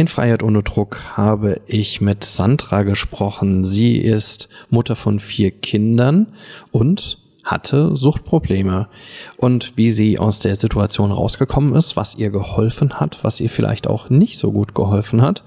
[0.00, 3.66] In Freiheit ohne Druck habe ich mit Sandra gesprochen.
[3.66, 6.28] Sie ist Mutter von vier Kindern
[6.72, 8.88] und hatte Suchtprobleme.
[9.36, 13.88] Und wie sie aus der Situation rausgekommen ist, was ihr geholfen hat, was ihr vielleicht
[13.88, 15.44] auch nicht so gut geholfen hat,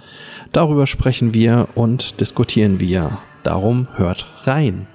[0.51, 3.17] darüber sprechen wir und diskutieren wir.
[3.41, 4.85] Darum hört rein.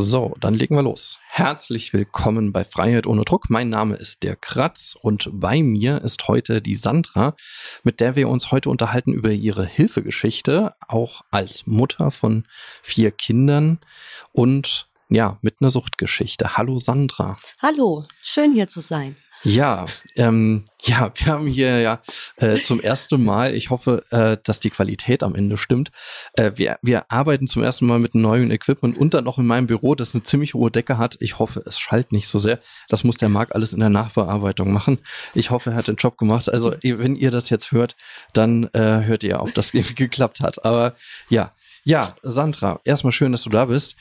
[0.00, 1.18] So, dann legen wir los.
[1.26, 3.50] Herzlich willkommen bei Freiheit ohne Druck.
[3.50, 7.34] Mein Name ist der Kratz und bei mir ist heute die Sandra,
[7.82, 12.46] mit der wir uns heute unterhalten über ihre Hilfegeschichte, auch als Mutter von
[12.80, 13.80] vier Kindern
[14.30, 16.56] und ja, mit einer Suchtgeschichte.
[16.56, 17.36] Hallo Sandra.
[17.60, 19.16] Hallo, schön hier zu sein.
[19.44, 22.02] Ja, ähm, ja, wir haben hier ja
[22.36, 25.90] äh, zum ersten Mal, ich hoffe, äh, dass die Qualität am Ende stimmt.
[26.32, 29.66] Äh, wir, wir arbeiten zum ersten Mal mit neuem Equipment und dann noch in meinem
[29.66, 31.16] Büro, das eine ziemlich hohe Decke hat.
[31.20, 32.58] Ich hoffe, es schallt nicht so sehr.
[32.88, 34.98] Das muss der Marc alles in der Nachbearbeitung machen.
[35.34, 36.52] Ich hoffe, er hat den Job gemacht.
[36.52, 37.96] Also, wenn ihr das jetzt hört,
[38.32, 40.64] dann äh, hört ihr, ob das geklappt hat.
[40.64, 40.94] Aber
[41.28, 41.52] ja,
[41.84, 43.96] ja, Sandra, erstmal schön, dass du da bist.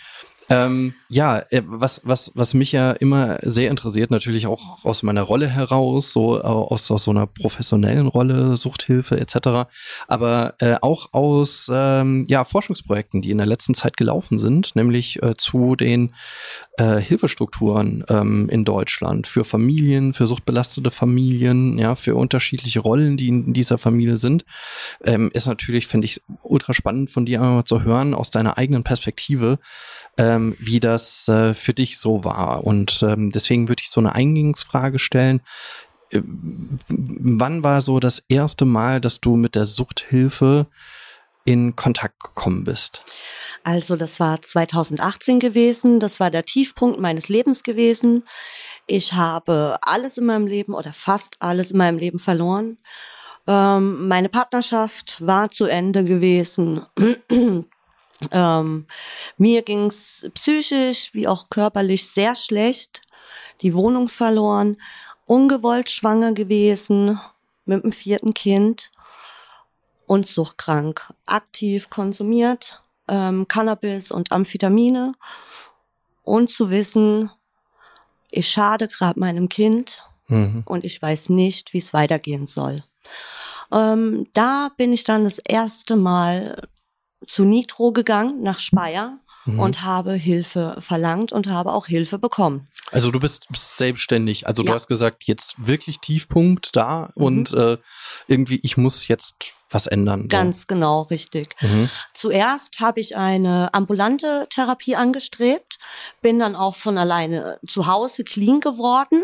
[0.49, 5.21] Ähm, ja, äh, was, was, was mich ja immer sehr interessiert, natürlich auch aus meiner
[5.21, 9.69] Rolle heraus, so äh, aus, aus so einer professionellen Rolle, Suchthilfe etc.,
[10.07, 15.21] aber äh, auch aus ähm, ja, Forschungsprojekten, die in der letzten Zeit gelaufen sind, nämlich
[15.21, 16.13] äh, zu den
[16.77, 23.27] äh, Hilfestrukturen ähm, in Deutschland für Familien, für suchtbelastete Familien, ja, für unterschiedliche Rollen, die
[23.27, 24.45] in dieser Familie sind,
[25.03, 28.83] ähm, ist natürlich, finde ich, ultra spannend von dir einmal zu hören, aus deiner eigenen
[28.83, 29.59] Perspektive,
[30.37, 32.63] ähm, wie das äh, für dich so war.
[32.63, 35.41] Und ähm, deswegen würde ich so eine Eingangsfrage stellen.
[36.09, 40.67] Äh, wann war so das erste Mal, dass du mit der Suchthilfe
[41.43, 43.01] in Kontakt gekommen bist?
[43.63, 48.23] Also das war 2018 gewesen, das war der Tiefpunkt meines Lebens gewesen.
[48.85, 52.77] Ich habe alles in meinem Leben oder fast alles in meinem Leben verloren.
[53.45, 56.81] Ähm, meine Partnerschaft war zu Ende gewesen.
[58.31, 58.87] Ähm,
[59.37, 63.01] mir ging's psychisch wie auch körperlich sehr schlecht.
[63.61, 64.77] Die Wohnung verloren,
[65.25, 67.19] ungewollt schwanger gewesen
[67.65, 68.91] mit dem vierten Kind
[70.05, 71.13] und suchtkrank.
[71.25, 75.13] Aktiv konsumiert ähm, Cannabis und Amphetamine
[76.23, 77.31] und zu wissen,
[78.31, 80.63] ich schade gerade meinem Kind mhm.
[80.65, 82.83] und ich weiß nicht, wie es weitergehen soll.
[83.71, 86.67] Ähm, da bin ich dann das erste Mal
[87.25, 89.59] zu Nitro gegangen, nach Speyer mhm.
[89.59, 92.67] und habe Hilfe verlangt und habe auch Hilfe bekommen.
[92.91, 94.47] Also du bist selbstständig.
[94.47, 94.69] Also ja.
[94.69, 97.23] du hast gesagt, jetzt wirklich Tiefpunkt da mhm.
[97.23, 97.77] und äh,
[98.27, 100.29] irgendwie, ich muss jetzt was ändern.
[100.29, 100.65] Ganz so.
[100.69, 101.55] genau, richtig.
[101.61, 101.89] Mhm.
[102.13, 105.77] Zuerst habe ich eine ambulante Therapie angestrebt,
[106.21, 109.21] bin dann auch von alleine zu Hause clean geworden,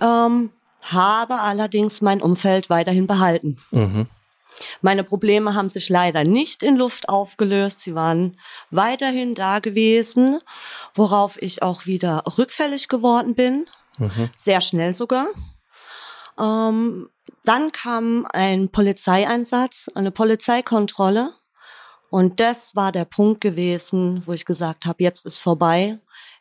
[0.00, 0.50] ähm,
[0.86, 3.58] habe allerdings mein Umfeld weiterhin behalten.
[3.70, 4.08] Mhm.
[4.80, 7.82] Meine Probleme haben sich leider nicht in Luft aufgelöst.
[7.82, 8.38] Sie waren
[8.70, 10.38] weiterhin da gewesen,
[10.94, 13.66] worauf ich auch wieder rückfällig geworden bin.
[13.98, 14.30] Mhm.
[14.36, 15.26] Sehr schnell sogar.
[16.38, 17.08] Ähm,
[17.44, 21.30] dann kam ein Polizeieinsatz, eine Polizeikontrolle.
[22.10, 25.98] Und das war der Punkt gewesen, wo ich gesagt habe, jetzt ist vorbei.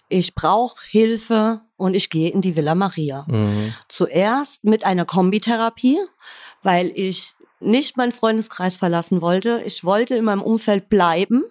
[0.09, 3.25] Ich brauche Hilfe und ich gehe in die Villa Maria.
[3.28, 3.74] Mhm.
[3.88, 5.98] Zuerst mit einer Kombitherapie,
[6.62, 9.62] weil ich nicht meinen Freundeskreis verlassen wollte.
[9.66, 11.44] Ich wollte in meinem Umfeld bleiben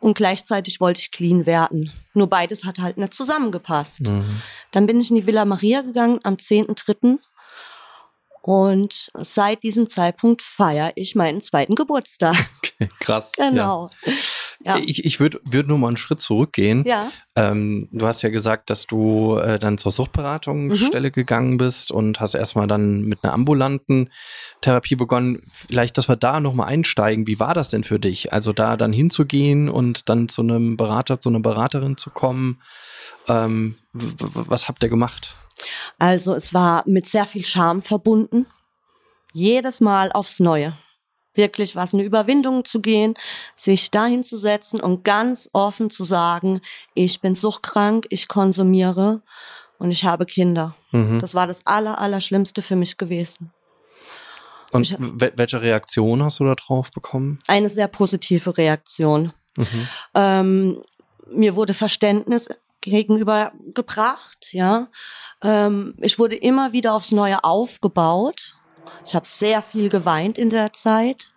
[0.00, 1.92] und gleichzeitig wollte ich clean werden.
[2.14, 4.02] Nur beides hat halt nicht zusammengepasst.
[4.02, 4.42] Mhm.
[4.70, 7.18] Dann bin ich in die Villa Maria gegangen am 10.3.
[8.46, 12.36] Und seit diesem Zeitpunkt feiere ich meinen zweiten Geburtstag.
[12.78, 13.32] Okay, krass.
[13.32, 13.88] Genau.
[14.60, 14.76] Ja.
[14.76, 14.82] ja.
[14.84, 16.84] Ich, ich würde würd nur mal einen Schritt zurückgehen.
[16.84, 17.10] Ja.
[17.34, 21.12] Ähm, du hast ja gesagt, dass du äh, dann zur Suchtberatungsstelle mhm.
[21.12, 24.10] gegangen bist und hast erstmal dann mit einer ambulanten
[24.60, 25.42] Therapie begonnen.
[25.50, 27.26] Vielleicht, dass wir da nochmal einsteigen.
[27.26, 28.34] Wie war das denn für dich?
[28.34, 32.60] Also da dann hinzugehen und dann zu einem Berater, zu einer Beraterin zu kommen.
[33.26, 35.34] Ähm, was habt ihr gemacht?
[35.98, 38.46] Also es war mit sehr viel Scham verbunden.
[39.32, 40.76] Jedes Mal aufs Neue.
[41.34, 43.14] Wirklich was eine Überwindung zu gehen,
[43.54, 46.62] sich dahin zu setzen und ganz offen zu sagen,
[46.94, 49.22] ich bin suchtkrank, ich konsumiere
[49.78, 50.74] und ich habe Kinder.
[50.92, 51.20] Mhm.
[51.20, 53.52] Das war das aller, aller Schlimmste für mich gewesen.
[54.72, 57.38] Und ich, welche Reaktion hast du da drauf bekommen?
[57.46, 59.32] Eine sehr positive Reaktion.
[59.56, 59.88] Mhm.
[60.14, 60.82] Ähm,
[61.30, 62.48] mir wurde Verständnis
[62.80, 64.88] gegenüber gebracht, ja.
[65.46, 68.54] Ähm, ich wurde immer wieder aufs Neue aufgebaut.
[69.06, 71.32] Ich habe sehr viel geweint in der Zeit.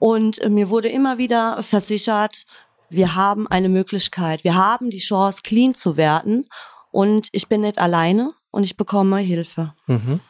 [0.00, 2.46] Und äh, mir wurde immer wieder versichert,
[2.90, 6.48] wir haben eine Möglichkeit, wir haben die Chance, clean zu werden
[6.90, 9.74] und ich bin nicht alleine und ich bekomme Hilfe.
[9.86, 10.20] Mhm.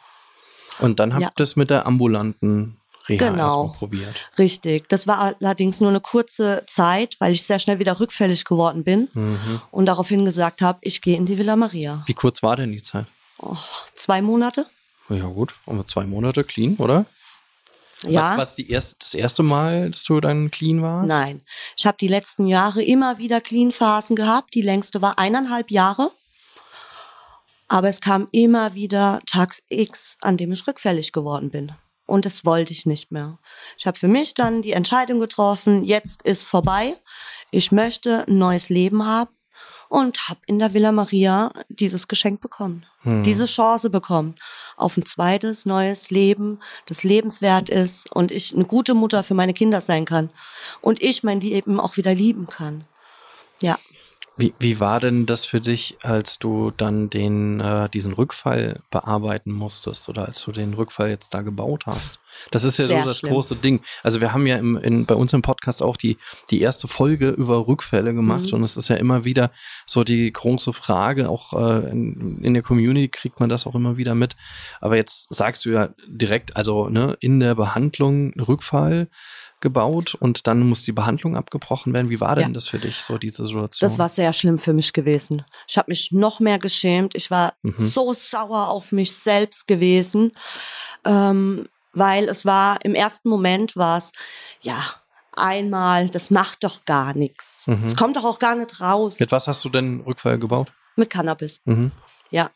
[0.80, 1.42] Und dann habt ihr Ja.
[1.44, 2.77] es mit der ambulanten
[3.08, 3.68] Reha Genau.
[3.78, 4.30] probiert.
[4.38, 4.88] Richtig.
[4.88, 9.08] Das war allerdings nur eine kurze Zeit, weil ich sehr schnell wieder rückfällig geworden bin
[9.14, 9.60] Mhm.
[9.70, 12.02] und daraufhin gesagt habe, ich gehe in die Villa Maria.
[12.06, 13.06] Wie kurz war denn die Zeit?
[13.40, 13.56] Oh,
[13.94, 14.66] zwei Monate?
[15.08, 17.06] Ja gut, aber zwei Monate clean, oder?
[18.02, 18.30] Ja.
[18.32, 21.08] Was, was die erste, das erste Mal, dass du dann clean warst?
[21.08, 21.40] Nein.
[21.76, 24.54] Ich habe die letzten Jahre immer wieder Clean-Phasen gehabt.
[24.54, 26.10] Die längste war eineinhalb Jahre.
[27.66, 31.72] Aber es kam immer wieder Tags X, an dem ich rückfällig geworden bin.
[32.08, 33.38] Und das wollte ich nicht mehr.
[33.76, 36.96] Ich habe für mich dann die Entscheidung getroffen, jetzt ist vorbei.
[37.50, 39.30] Ich möchte ein neues Leben haben
[39.90, 43.22] und habe in der Villa Maria dieses Geschenk bekommen, Hm.
[43.24, 44.36] diese Chance bekommen
[44.78, 49.52] auf ein zweites neues Leben, das lebenswert ist und ich eine gute Mutter für meine
[49.52, 50.30] Kinder sein kann
[50.80, 52.84] und ich mein Leben auch wieder lieben kann.
[53.60, 53.78] Ja,
[54.38, 59.50] Wie, wie war denn das für dich, als du dann den, äh, diesen Rückfall bearbeiten
[59.52, 62.20] musstest oder als du den Rückfall jetzt da gebaut hast?
[62.50, 63.32] Das ist ja Sehr so das schlimm.
[63.32, 63.80] große Ding.
[64.02, 66.16] Also wir haben ja im, in, bei uns im Podcast auch die,
[66.50, 68.54] die erste Folge über Rückfälle gemacht Mhm.
[68.54, 69.50] und es ist ja immer wieder
[69.86, 73.96] so die große Frage, auch äh, in, in der Community kriegt man das auch immer
[73.96, 74.36] wieder mit.
[74.80, 79.08] Aber jetzt sagst du ja direkt, also ne, in der Behandlung Rückfall
[79.60, 82.10] gebaut und dann muss die Behandlung abgebrochen werden.
[82.10, 82.54] Wie war denn Ja.
[82.54, 83.86] das für dich, so diese Situation?
[83.88, 85.44] das war sehr schlimm für mich gewesen.
[85.66, 87.16] Ich habe mich noch mehr geschämt.
[87.16, 87.74] Ich war Mhm.
[87.76, 90.30] so sauer auf mich selbst gewesen,
[91.04, 91.66] ähm,
[91.98, 94.12] weil es war im ersten Moment war es
[94.60, 94.82] ja
[95.36, 97.64] einmal, das macht doch gar nichts.
[97.66, 97.84] Mhm.
[97.86, 100.72] Es kommt doch auch gar nicht raus Mit was hast du denn Rückfall gebaut?
[100.96, 101.60] mit Cannabis.
[101.64, 101.92] Mhm.
[102.30, 102.50] Ja.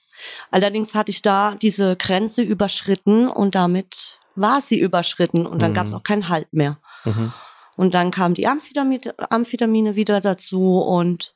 [0.50, 5.74] Allerdings hatte ich da diese Grenze überschritten und damit war sie überschritten und dann Mhm.
[5.74, 6.78] gab es auch keinen Halt mehr.
[7.04, 7.32] Mhm.
[7.76, 11.34] Und dann kamen die Amphetamine, Amphetamine wieder dazu und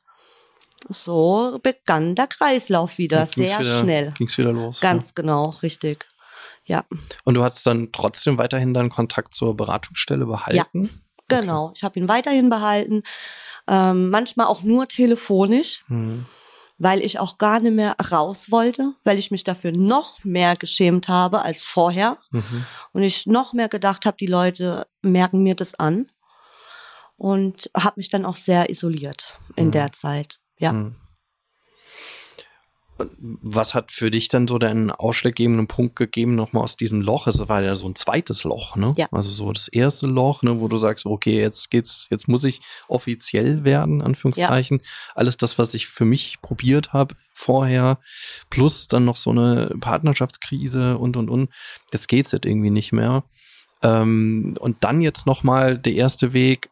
[0.89, 4.13] so begann der Kreislauf wieder, ging's sehr wieder, schnell.
[4.17, 4.79] Ging's wieder los.
[4.81, 6.05] Ganz genau, richtig.
[6.67, 6.97] Ja, Ja.
[7.23, 11.01] Und du hattest dann trotzdem weiterhin dann Kontakt zur Beratungsstelle behalten?
[11.29, 11.71] genau.
[11.75, 13.03] Ich habe ihn weiterhin behalten,
[13.67, 16.25] ähm, manchmal auch nur telefonisch, Mhm.
[16.77, 21.09] weil ich auch gar nicht mehr raus wollte, weil ich mich dafür noch mehr geschämt
[21.09, 22.65] habe als vorher Mhm.
[22.93, 26.09] und ich noch mehr gedacht habe, die Leute merken mir das an
[27.15, 29.71] und habe mich dann auch sehr isoliert in Mhm.
[29.71, 30.39] der Zeit.
[30.59, 30.71] Ja.
[30.73, 30.95] Mhm.
[33.19, 37.27] Was hat für dich dann so den ausschlaggebenden Punkt gegeben, nochmal aus diesem Loch?
[37.27, 38.93] Es war ja so ein zweites Loch, ne?
[38.97, 39.07] Ja.
[39.11, 42.61] Also so das erste Loch, ne, wo du sagst, okay, jetzt geht's, jetzt muss ich
[42.87, 44.81] offiziell werden, Anführungszeichen.
[45.15, 47.99] Alles das, was ich für mich probiert habe vorher,
[48.49, 51.49] plus dann noch so eine Partnerschaftskrise und und und.
[51.93, 53.23] Jetzt geht's jetzt irgendwie nicht mehr.
[53.81, 56.69] Ähm, und dann jetzt nochmal der erste Weg,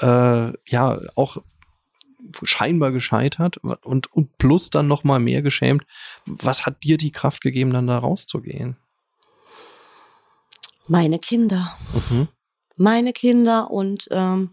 [0.00, 1.38] äh, ja, auch
[2.42, 5.84] scheinbar gescheitert und, und plus dann noch mal mehr geschämt.
[6.26, 8.76] Was hat dir die Kraft gegeben, dann da rauszugehen?
[10.88, 11.76] Meine Kinder.
[11.92, 12.28] Mhm.
[12.76, 14.50] meine Kinder und ähm,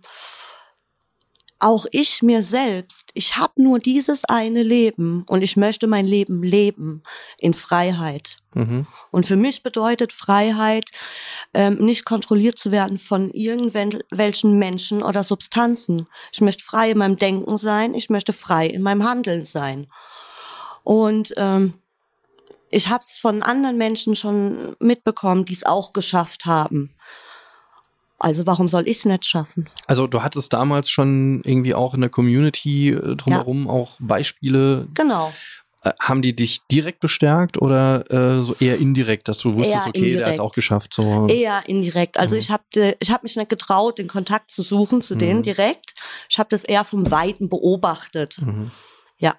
[1.64, 3.10] auch ich mir selbst.
[3.14, 7.04] Ich habe nur dieses eine Leben und ich möchte mein Leben leben
[7.38, 8.38] in Freiheit.
[8.54, 8.86] Mhm.
[9.12, 10.92] Und für mich bedeutet Freiheit,
[11.54, 16.08] ähm, nicht kontrolliert zu werden von irgendwelchen Menschen oder Substanzen.
[16.32, 19.88] Ich möchte frei in meinem Denken sein, ich möchte frei in meinem Handeln sein.
[20.84, 21.76] Und ähm,
[22.70, 26.96] ich habe es von anderen Menschen schon mitbekommen, die es auch geschafft haben.
[28.24, 29.70] Also warum soll ich es nicht schaffen?
[29.88, 34.88] Also du hattest damals schon irgendwie auch in der Community äh, drumherum auch Beispiele.
[34.94, 35.34] Genau.
[35.84, 39.90] Äh, haben die dich direkt bestärkt oder äh, so eher indirekt, dass du wusstest, Eher
[39.90, 40.40] okay, der hat es indirekt.
[40.40, 40.94] auch geschafft.
[40.94, 41.28] So.
[41.28, 42.18] Eher indirekt.
[42.18, 42.40] Also Mhm.
[42.40, 45.44] ich habe ich hab mich nicht getraut, den Kontakt zu suchen zu denen Mhm.
[45.44, 45.94] direkt.
[46.30, 48.38] Ich habe das eher vom Weiten beobachtet.
[48.42, 48.72] Mhm.
[49.18, 49.36] Ja.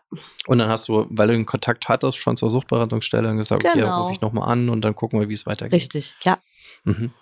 [0.47, 3.81] Und dann hast du, weil du den Kontakt hattest, schon zur Suchtberatungsstelle und gesagt, okay,
[3.81, 4.03] Genau.
[4.03, 5.75] rufe ich nochmal an und dann gucken wir, wie es weitergeht.
[5.81, 6.39] Richtig, ja.
[6.85, 7.13] Mhm.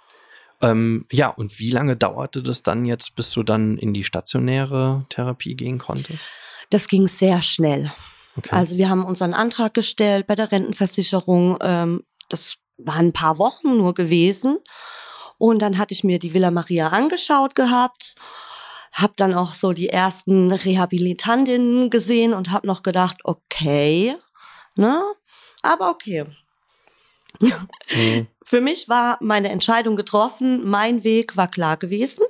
[0.62, 5.04] Ähm, ja, und wie lange dauerte das dann jetzt, bis du dann in die stationäre
[5.08, 6.24] Therapie gehen konntest?
[6.70, 7.90] Das ging sehr schnell.
[8.36, 8.54] Okay.
[8.54, 11.58] Also wir haben unseren Antrag gestellt bei der Rentenversicherung.
[11.60, 14.58] Ähm, das waren ein paar Wochen nur gewesen.
[15.38, 18.14] Und dann hatte ich mir die Villa Maria angeschaut gehabt,
[18.92, 24.14] habe dann auch so die ersten Rehabilitantinnen gesehen und habe noch gedacht, okay,
[24.76, 25.02] ne?
[25.62, 26.26] Aber okay.
[27.40, 28.26] Mhm.
[28.44, 32.24] Für mich war meine Entscheidung getroffen, mein Weg war klar gewesen.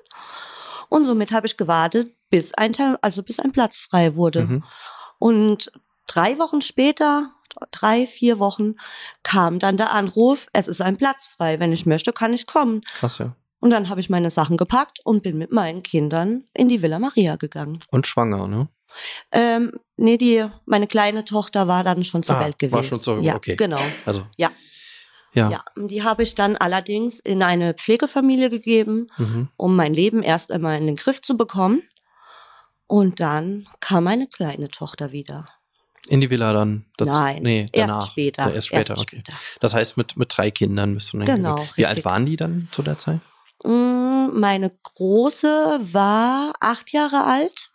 [0.88, 4.42] Und somit habe ich gewartet, bis ein, Ter- also bis ein Platz frei wurde.
[4.42, 4.64] Mhm.
[5.18, 5.72] Und
[6.06, 7.30] drei Wochen später,
[7.70, 8.74] drei, vier Wochen,
[9.22, 11.60] kam dann der Anruf, es ist ein Platz frei.
[11.60, 12.82] Wenn ich möchte, kann ich kommen.
[12.98, 13.34] Krass, ja.
[13.60, 16.98] Und dann habe ich meine Sachen gepackt und bin mit meinen Kindern in die Villa
[16.98, 17.78] Maria gegangen.
[17.90, 18.68] Und schwanger, ne?
[19.30, 22.74] Ähm, nee, die, meine kleine Tochter war dann schon zur Ah, Welt gewesen.
[22.74, 23.56] war schon zur- ja, okay.
[23.56, 23.80] genau.
[24.04, 24.50] Also, Ja.
[25.34, 25.50] Ja.
[25.50, 29.48] Ja, die habe ich dann allerdings in eine Pflegefamilie gegeben, Mhm.
[29.56, 31.82] um mein Leben erst einmal in den Griff zu bekommen.
[32.86, 35.46] Und dann kam meine kleine Tochter wieder.
[36.08, 36.84] In die Villa dann?
[36.96, 38.06] Das, Nein, nee, erst danach.
[38.10, 38.48] später.
[38.48, 39.22] Ja, erst später, erst okay.
[39.22, 39.32] später.
[39.60, 41.56] Das heißt, mit, mit drei Kindern bist du dann Genau.
[41.76, 42.04] Wie alt richtig.
[42.04, 43.20] waren die dann zu der Zeit?
[43.64, 47.70] Mm, Meine große war acht Jahre alt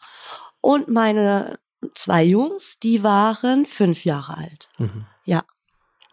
[0.62, 1.58] und meine
[1.96, 4.70] zwei Jungs, die waren fünf Jahre alt.
[4.78, 5.06] Mhm.
[5.26, 5.44] Ja.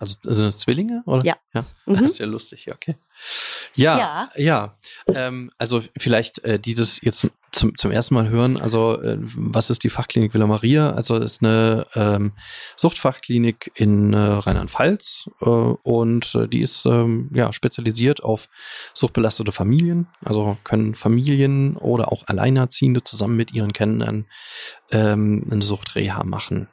[0.04, 1.02] Also sind das Zwillinge?
[1.06, 1.24] Oder?
[1.24, 1.36] Ja.
[1.54, 1.64] ja.
[1.86, 1.94] Mhm.
[1.94, 2.96] Das ist ja lustig, okay.
[3.74, 4.30] Ja, Ja.
[4.36, 4.76] ja.
[5.06, 9.70] Ähm, also vielleicht, äh, die das jetzt zum, zum ersten Mal hören, also äh, was
[9.70, 10.90] ist die Fachklinik Villa Maria?
[10.90, 12.32] Also das ist eine ähm,
[12.76, 18.48] Suchtfachklinik in äh, Rheinland-Pfalz äh, und äh, die ist ähm, ja spezialisiert auf
[18.92, 20.08] suchtbelastete Familien.
[20.24, 24.26] Also können Familien oder auch Alleinerziehende zusammen mit ihren Kindern
[24.90, 26.68] ähm, eine Suchtreha machen.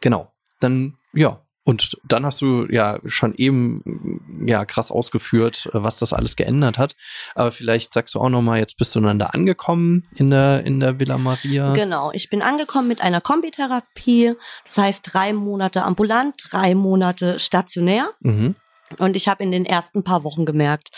[0.00, 0.32] Genau.
[0.60, 1.44] Dann, ja.
[1.68, 6.78] Und dann hast du ja schon eben ja krass ausgeführt, äh, was das alles geändert
[6.78, 6.96] hat.
[7.34, 10.64] Aber vielleicht sagst du auch noch mal, jetzt bist du dann da angekommen in der
[10.64, 11.74] in der Villa Maria.
[11.74, 14.32] Genau, ich bin angekommen mit einer Kombitherapie,
[14.64, 18.08] das heißt drei Monate ambulant, drei Monate stationär.
[18.20, 18.54] Mhm.
[18.96, 20.88] Und ich habe in den ersten paar Wochen gemerkt,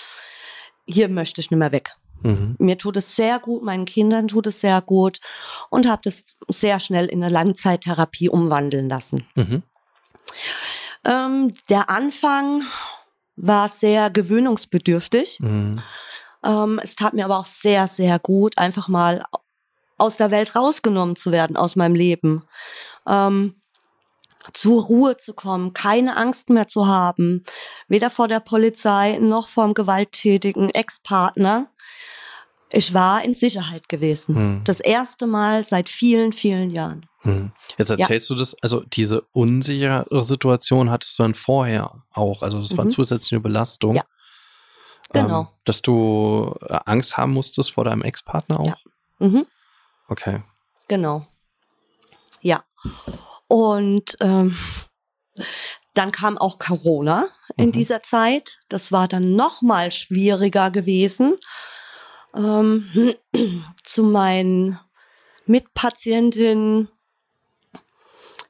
[0.87, 1.97] hier möchte ich nicht mehr weg.
[2.23, 2.55] Mhm.
[2.61, 5.19] Mir tut es sehr gut, meinen Kindern tut es sehr gut
[5.69, 9.27] und habe das sehr schnell in eine Langzeittherapie umwandeln lassen.
[9.35, 9.65] Mhm.
[11.05, 12.63] Ähm, der Anfang
[13.37, 15.41] war sehr gewöhnungsbedürftig.
[15.41, 15.83] Mhm.
[16.45, 19.23] Ähm, es tat mir aber auch sehr, sehr gut, einfach mal
[19.99, 22.45] aus der Welt rausgenommen zu werden, aus meinem Leben.
[23.07, 23.61] Ähm,
[24.55, 27.45] zur Ruhe zu kommen, keine Angst mehr zu haben,
[27.89, 31.69] weder vor der Polizei noch vor dem gewalttätigen Ex-Partner.
[32.71, 34.35] Ich war in Sicherheit gewesen.
[34.35, 34.65] Mhm.
[34.65, 37.10] Das erste Mal seit vielen, vielen Jahren.
[37.23, 37.53] Mhm.
[37.77, 42.77] Jetzt erzählst du das, also diese unsichere Situation hattest du dann vorher auch, also das
[42.79, 42.91] war Mhm.
[42.91, 43.97] zusätzliche Belastung.
[43.97, 44.05] Ja.
[45.13, 45.41] Genau.
[45.41, 48.67] Ähm, dass du äh, Angst haben musstest vor deinem Ex-Partner auch?
[48.67, 48.77] Ja.
[49.19, 49.47] Mhm.
[50.09, 50.43] Okay.
[50.89, 51.27] Genau.
[52.41, 52.65] Ja.
[53.49, 54.57] Und ähm,
[55.95, 57.25] dann kam auch Corona
[57.57, 57.73] in Mhm.
[57.73, 58.61] dieser Zeit.
[58.69, 61.37] Das war dann noch mal schwieriger gewesen.
[62.35, 63.15] Ähm,
[63.83, 64.79] zu meinen
[65.47, 66.89] Mitpatientinnen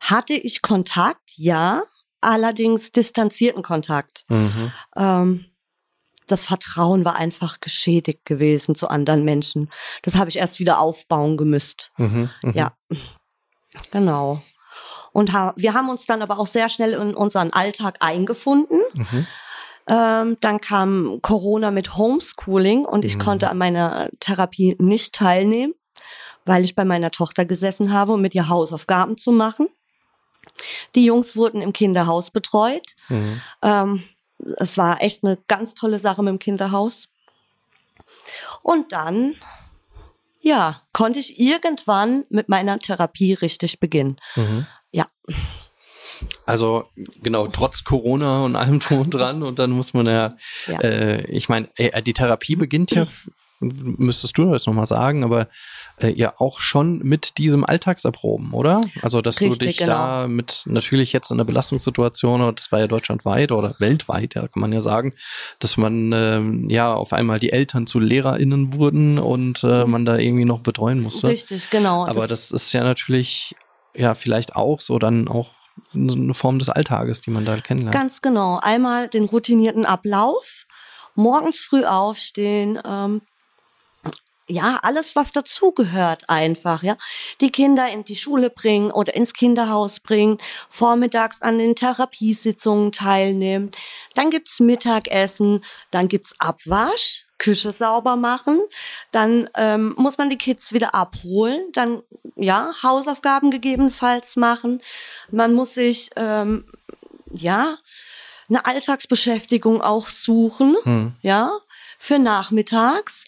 [0.01, 1.83] hatte ich Kontakt, ja,
[2.21, 4.25] allerdings distanzierten Kontakt.
[4.29, 4.73] Mhm.
[4.97, 5.45] Ähm,
[6.27, 9.69] das Vertrauen war einfach geschädigt gewesen zu anderen Menschen.
[10.03, 11.91] Das habe ich erst wieder aufbauen gemüsst.
[11.97, 12.31] Mhm.
[12.43, 12.53] Mhm.
[12.55, 12.73] Ja,
[13.91, 14.43] genau.
[15.13, 18.81] Und ha wir haben uns dann aber auch sehr schnell in unseren Alltag eingefunden.
[18.95, 19.27] Mhm.
[19.89, 23.21] Ähm, dann kam Corona mit Homeschooling und ich Mhm.
[23.21, 25.75] konnte an meiner Therapie nicht teilnehmen,
[26.45, 29.69] weil ich bei meiner Tochter gesessen habe, um mit ihr Hausaufgaben zu machen.
[30.95, 32.95] Die Jungs wurden im Kinderhaus betreut.
[33.09, 33.41] Mhm.
[33.63, 34.03] Ähm,
[34.57, 37.09] es war echt eine ganz tolle Sache mit dem Kinderhaus.
[38.63, 39.35] Und dann,
[40.41, 44.17] ja, konnte ich irgendwann mit meiner Therapie richtig beginnen.
[44.37, 44.67] Mhm.
[44.93, 45.07] Ja.
[46.45, 46.85] Also
[47.23, 50.29] genau, trotz Corona und allem drum und dran und dann muss man ja,
[50.67, 50.81] Ja.
[50.81, 53.07] äh, ich meine, äh, die Therapie beginnt ja,
[53.61, 55.49] müsstest du jetzt nochmal sagen, aber
[55.99, 58.81] äh, ja auch schon mit diesem Alltagserproben, oder?
[59.03, 59.93] Also dass du Richtig, dich genau.
[59.93, 64.49] da mit natürlich jetzt in einer Belastungssituation, und das war ja deutschlandweit oder weltweit, ja,
[64.49, 65.15] kann man ja sagen,
[65.59, 70.17] dass man ähm, ja auf einmal die Eltern zu LehrerInnen wurden und äh, man da
[70.17, 71.29] irgendwie noch betreuen musste.
[71.29, 72.07] Richtig, genau.
[72.07, 73.55] Aber das ist ja natürlich,
[73.95, 75.51] ja, vielleicht auch so dann auch
[75.95, 77.95] eine Form des Alltages, die man da kennenlernt.
[77.95, 78.59] Ganz genau.
[78.63, 80.67] Einmal den routinierten Ablauf,
[81.15, 83.23] morgens früh aufstehen, ähm,
[84.51, 86.97] ja, alles, was dazugehört einfach, ja.
[87.41, 90.39] Die Kinder in die Schule bringen oder ins Kinderhaus bringen,
[90.69, 93.71] vormittags an den Therapiesitzungen teilnehmen.
[94.15, 98.61] Dann gibt's Mittagessen, dann gibt's Abwasch, Küche sauber machen,
[99.13, 102.03] dann ähm, muss man die Kids wieder abholen, dann
[102.37, 104.83] ja, Hausaufgaben gegebenenfalls machen.
[105.31, 106.67] Man muss sich ähm,
[107.33, 107.77] ja,
[108.49, 111.15] eine Alltagsbeschäftigung auch suchen, Hm.
[111.23, 111.51] ja,
[111.99, 113.25] für nachmittags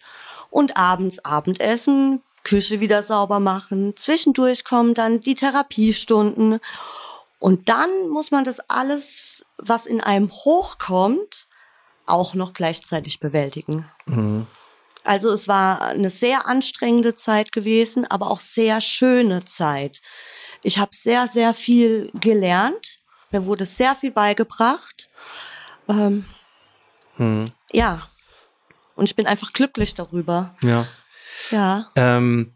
[0.52, 6.60] und abends Abendessen, Küche wieder sauber machen, zwischendurch kommen dann die Therapiestunden
[7.38, 11.48] und dann muss man das alles, was in einem hochkommt,
[12.06, 13.88] auch noch gleichzeitig bewältigen.
[14.06, 14.46] Mhm.
[15.04, 20.00] Also es war eine sehr anstrengende Zeit gewesen, aber auch sehr schöne Zeit.
[20.62, 22.98] Ich habe sehr, sehr viel gelernt.
[23.30, 25.08] Mir wurde sehr viel beigebracht.
[25.88, 26.24] Ähm,
[27.16, 27.50] Mhm.
[27.72, 28.08] ja,
[28.94, 30.54] Und ich bin einfach glücklich darüber.
[30.62, 30.86] Ja.
[31.50, 31.86] Ja.
[31.96, 32.52] Ähm,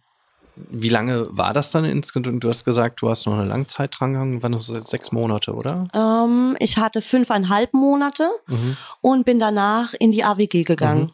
[0.55, 2.43] wie lange war das dann insgesamt?
[2.43, 4.43] Du hast gesagt, du hast noch eine Langzeit dran gegangen.
[4.43, 5.89] Wann hast du jetzt sechs Monate, oder?
[5.95, 8.77] Ähm, ich hatte fünfeinhalb Monate Mhm.
[9.03, 11.03] und bin danach in die AWG gegangen.
[11.05, 11.11] Mhm.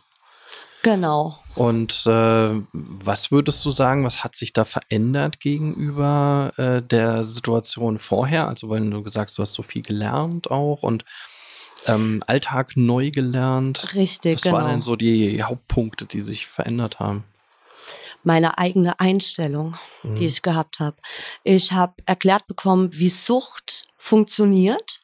[0.82, 1.38] Genau.
[1.54, 7.98] Und äh, was würdest du sagen, was hat sich da verändert gegenüber äh, der Situation
[7.98, 8.48] vorher?
[8.48, 11.04] Also, weil du gesagt hast, du hast so viel gelernt auch und
[11.86, 13.94] ähm, Alltag neu gelernt.
[13.94, 14.56] Richtig, Was genau.
[14.56, 17.24] waren denn so die Hauptpunkte, die sich verändert haben?
[18.24, 20.14] meine eigene Einstellung, Mhm.
[20.14, 20.96] die ich gehabt habe.
[21.42, 25.00] Ich habe erklärt bekommen, wie Sucht funktioniert,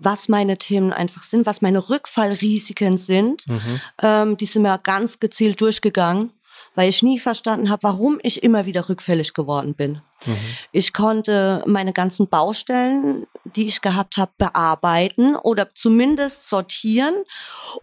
[0.00, 3.46] was meine Themen einfach sind, was meine Rückfallrisiken sind.
[3.46, 3.80] Mhm.
[4.02, 6.32] Ähm, die sind mir ganz gezielt durchgegangen,
[6.74, 10.00] weil ich nie verstanden habe, warum ich immer wieder rückfällig geworden bin.
[10.26, 10.36] Mhm.
[10.72, 17.14] Ich konnte meine ganzen Baustellen, die ich gehabt habe, bearbeiten oder zumindest sortieren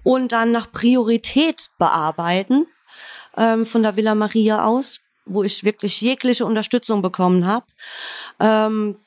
[0.03, 2.65] und dann nach Priorität bearbeiten
[3.37, 7.65] ähm, von der Villa Maria aus, wo ich wirklich jegliche Unterstützung bekommen habe.
[8.39, 8.97] Ähm,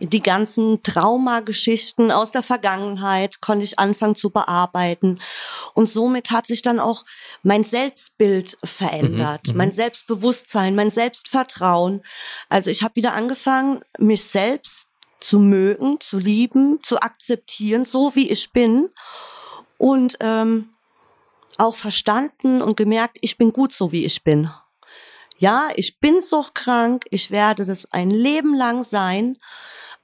[0.00, 5.20] die ganzen Traumageschichten aus der Vergangenheit konnte ich anfangen zu bearbeiten.
[5.74, 7.04] Und somit hat sich dann auch
[7.42, 9.58] mein Selbstbild verändert, Mhm, mhm.
[9.58, 12.02] mein Selbstbewusstsein, mein Selbstvertrauen.
[12.48, 14.88] Also ich habe wieder angefangen, mich selbst
[15.20, 18.88] zu mögen, zu lieben, zu akzeptieren, so wie ich bin.
[19.76, 20.70] Und ähm,
[21.58, 24.50] auch verstanden und gemerkt, ich bin gut so, wie ich bin.
[25.36, 29.38] Ja, ich bin suchtkrank, ich werde das ein Leben lang sein,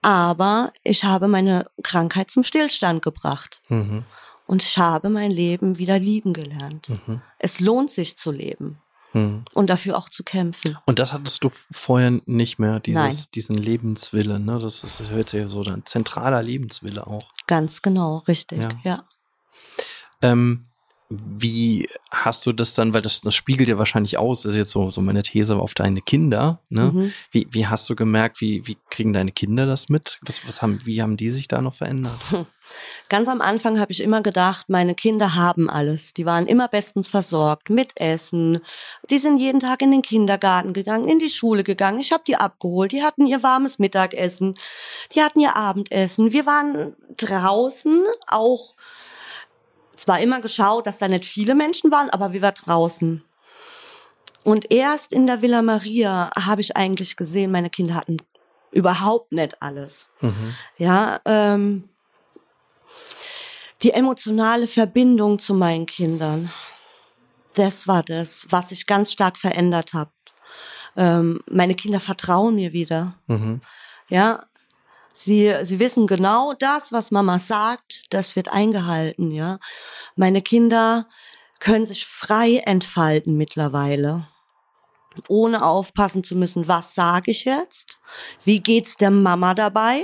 [0.06, 4.04] aber ich habe meine Krankheit zum Stillstand gebracht Mhm.
[4.46, 6.90] und ich habe mein Leben wieder lieben gelernt.
[6.90, 7.20] Mhm.
[7.40, 8.78] Es lohnt sich zu leben
[9.14, 9.44] Mhm.
[9.52, 10.78] und dafür auch zu kämpfen.
[10.86, 13.16] Und das hattest du vorher nicht mehr, dieses, Nein.
[13.34, 14.60] diesen Lebenswille, ne?
[14.60, 17.24] Das, ist, das hört sich ja so ein zentraler Lebenswille auch.
[17.48, 18.68] Ganz genau, richtig, Ja.
[18.84, 19.04] ja.
[20.22, 20.66] Ähm,
[21.08, 24.72] wie hast du das dann, weil das, das spiegelt ja wahrscheinlich aus, das ist jetzt
[24.72, 26.90] so, so meine These auf deine Kinder, ne?
[26.92, 27.12] Mhm.
[27.30, 30.18] Wie, wie hast du gemerkt, wie, wie kriegen deine Kinder das mit?
[30.22, 32.18] Was, was haben, wie haben die sich da noch verändert?
[33.08, 36.12] Ganz am Anfang habe ich immer gedacht, meine Kinder haben alles.
[36.12, 38.58] Die waren immer bestens versorgt mit Essen.
[39.08, 42.00] Die sind jeden Tag in den Kindergarten gegangen, in die Schule gegangen.
[42.00, 42.90] Ich habe die abgeholt.
[42.90, 44.54] Die hatten ihr warmes Mittagessen.
[45.14, 46.32] Die hatten ihr Abendessen.
[46.32, 48.74] Wir waren draußen auch
[49.96, 53.24] zwar immer geschaut, dass da nicht viele Menschen waren, aber wir waren draußen.
[54.44, 58.18] Und erst in der Villa Maria habe ich eigentlich gesehen, meine Kinder hatten
[58.70, 60.08] überhaupt nicht alles.
[60.20, 60.54] Mhm.
[60.76, 61.88] Ja, ähm,
[63.82, 66.52] die emotionale Verbindung zu meinen Kindern,
[67.54, 70.10] das war das, was sich ganz stark verändert hat.
[70.96, 73.18] Ähm, meine Kinder vertrauen mir wieder.
[73.26, 73.60] Mhm.
[74.08, 74.44] Ja,
[75.16, 79.30] sie, sie wissen genau das, was Mama sagt, das wird eingehalten.
[79.30, 79.58] Ja,
[80.14, 81.08] meine Kinder
[81.58, 84.28] können sich frei entfalten mittlerweile,
[85.28, 87.98] ohne aufpassen zu müssen, was sage ich jetzt,
[88.44, 90.02] wie geht's der Mama dabei,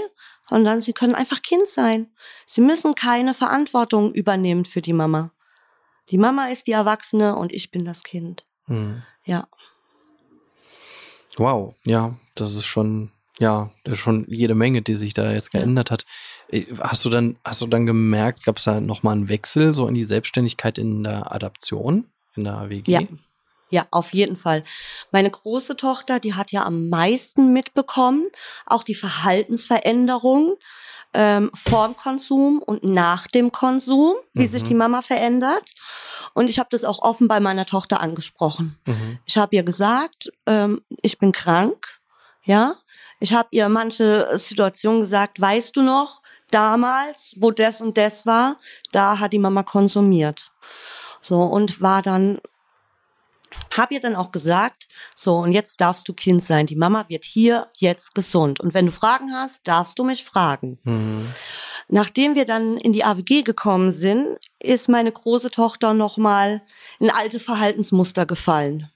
[0.48, 2.12] sondern sie können einfach Kind sein.
[2.46, 5.32] Sie müssen keine Verantwortung übernehmen für die Mama.
[6.10, 8.46] Die Mama ist die Erwachsene und ich bin das Kind.
[8.66, 9.02] Mhm.
[9.24, 9.46] Ja.
[11.36, 16.04] Wow, ja, das ist schon, ja, schon jede Menge, die sich da jetzt geändert hat.
[16.48, 19.86] Äh, Hast du dann, hast du dann gemerkt, gab es da nochmal einen Wechsel so
[19.88, 22.04] in die Selbstständigkeit in der Adaption,
[22.36, 22.88] in der AWG?
[22.90, 23.00] Ja.
[23.70, 24.64] Ja, auf jeden Fall.
[25.12, 28.28] Meine große Tochter, die hat ja am meisten mitbekommen,
[28.66, 30.56] auch die Verhaltensveränderungen
[31.14, 34.48] ähm, vorm Konsum und nach dem Konsum, wie Mhm.
[34.48, 35.74] sich die Mama verändert.
[36.34, 38.78] Und ich habe das auch offen bei meiner Tochter angesprochen.
[38.86, 39.18] Mhm.
[39.26, 42.00] Ich habe ihr gesagt, ähm, ich bin krank,
[42.44, 42.74] ja.
[43.20, 48.56] Ich habe ihr manche Situationen gesagt, weißt du noch, damals, wo das und das war,
[48.92, 50.52] da hat die Mama konsumiert.
[51.20, 52.40] So, und war dann,
[53.76, 56.66] hab ihr dann auch gesagt, so, und jetzt darfst du Kind sein.
[56.66, 58.60] Die Mama wird hier jetzt gesund.
[58.60, 60.78] Und wenn du Fragen hast, darfst du mich fragen.
[60.84, 61.26] Mhm.
[61.88, 66.62] Nachdem wir dann in die AWG gekommen sind, ist meine große Tochter nochmal
[66.98, 68.90] in alte Verhaltensmuster gefallen,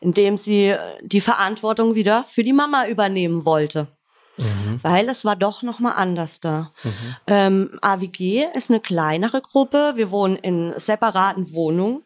[0.00, 3.88] indem sie äh, die Verantwortung wieder für die Mama übernehmen wollte.
[4.36, 4.80] Mhm.
[4.82, 6.72] Weil es war doch nochmal anders da.
[6.82, 7.16] Mhm.
[7.26, 9.92] Ähm, AWG ist eine kleinere Gruppe.
[9.96, 12.02] Wir wohnen in separaten Wohnungen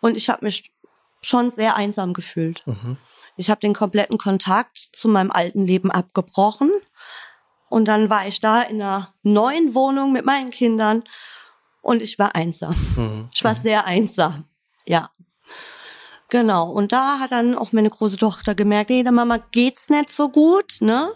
[0.00, 0.72] und ich habe mich
[1.20, 2.66] schon sehr einsam gefühlt.
[2.66, 2.96] Mhm.
[3.36, 6.70] Ich habe den kompletten Kontakt zu meinem alten Leben abgebrochen.
[7.68, 11.04] Und dann war ich da in einer neuen Wohnung mit meinen Kindern
[11.82, 12.74] und ich war einsam.
[12.96, 13.28] Mhm.
[13.32, 14.44] Ich war sehr einsam.
[14.84, 15.10] Ja.
[16.30, 16.70] Genau.
[16.70, 20.28] Und da hat dann auch meine große Tochter gemerkt, nee, der Mama geht's nicht so
[20.28, 21.10] gut, ne?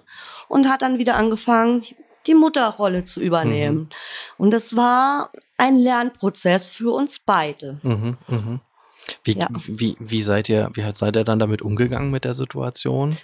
[0.49, 1.83] Und hat dann wieder angefangen,
[2.27, 3.91] die Mutterrolle zu übernehmen.
[4.39, 7.79] Und das war ein Lernprozess für uns beide.
[7.83, 8.61] Mhm, mhm.
[9.25, 9.49] Wie, Ja.
[9.51, 13.17] wie, wie seid ihr, wie seid ihr dann damit umgegangen mit der Situation?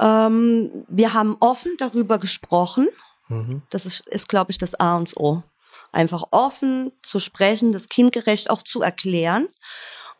[0.00, 2.88] Ähm, wir haben offen darüber gesprochen.
[3.28, 3.62] Mhm.
[3.70, 5.42] Das ist, ist glaube ich, das A und O.
[5.90, 9.48] Einfach offen zu sprechen, das kindgerecht auch zu erklären,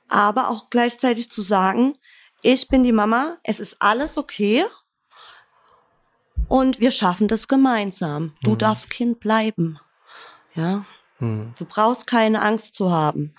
[0.08, 1.96] aber auch gleichzeitig zu sagen,
[2.42, 4.64] ich bin die Mama, es ist alles okay
[6.48, 8.34] und wir schaffen das gemeinsam.
[8.42, 8.58] Du Mhm.
[8.58, 9.78] darfst Kind bleiben.
[10.54, 10.84] Ja,
[11.18, 11.54] Mhm.
[11.58, 13.34] du brauchst keine Angst zu haben.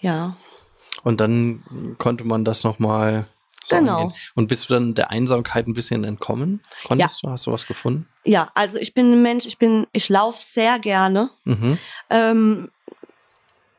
[0.00, 0.36] Ja,
[1.02, 3.26] Und dann konnte man das nochmal
[3.64, 3.98] so Genau.
[4.02, 4.12] angehen.
[4.34, 6.62] Und bist du dann der Einsamkeit ein bisschen entkommen?
[6.86, 7.30] Konntest du?
[7.30, 8.06] Hast du was gefunden?
[8.24, 11.30] ja, also ich bin ein Mensch, ich bin, ich laufe sehr gerne.
[11.44, 11.78] Mhm.
[12.10, 12.70] Ähm,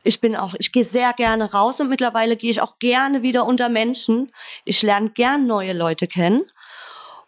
[0.04, 3.46] ich bin auch, ich gehe sehr gerne raus und mittlerweile gehe ich auch gerne wieder
[3.46, 4.30] unter Menschen.
[4.64, 6.44] Ich lerne gern neue Leute kennen.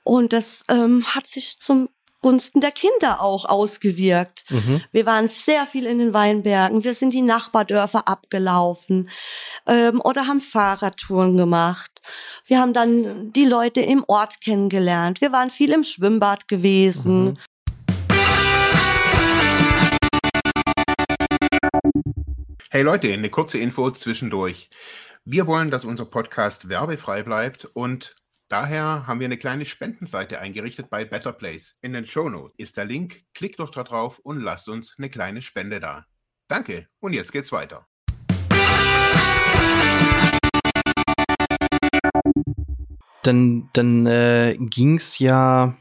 [0.02, 1.88] Und das ähm, hat sich zum
[2.24, 4.50] Gunsten der Kinder auch ausgewirkt.
[4.50, 4.82] Mhm.
[4.92, 6.82] Wir waren sehr viel in den Weinbergen.
[6.82, 9.10] Wir sind die Nachbardörfer abgelaufen
[9.66, 12.00] ähm, oder haben Fahrradtouren gemacht.
[12.46, 15.20] Wir haben dann die Leute im Ort kennengelernt.
[15.20, 17.24] Wir waren viel im Schwimmbad gewesen.
[17.24, 17.36] Mhm.
[22.74, 24.68] Hey Leute, eine kurze Info zwischendurch.
[25.24, 28.16] Wir wollen, dass unser Podcast werbefrei bleibt und
[28.48, 31.76] daher haben wir eine kleine Spendenseite eingerichtet bei Better Place.
[31.82, 33.22] In den Shownotes ist der Link.
[33.32, 36.04] Klickt doch da drauf und lasst uns eine kleine Spende da.
[36.48, 37.86] Danke und jetzt geht's weiter.
[43.22, 45.76] Dann, dann äh, ging ja,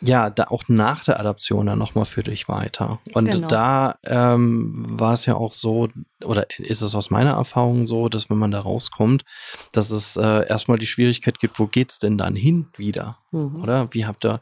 [0.00, 2.98] ja, da auch nach der Adaption dann nochmal für dich weiter.
[3.14, 3.48] Und Genau.
[3.48, 5.88] da ähm, war es ja auch so,
[6.24, 9.24] oder ist es aus meiner Erfahrung so, dass wenn man da rauskommt,
[9.72, 13.18] dass es äh, erstmal die Schwierigkeit gibt, wo geht's denn dann hin wieder?
[13.32, 13.62] Mhm.
[13.62, 13.88] Oder?
[13.92, 14.38] Wie habt ihr,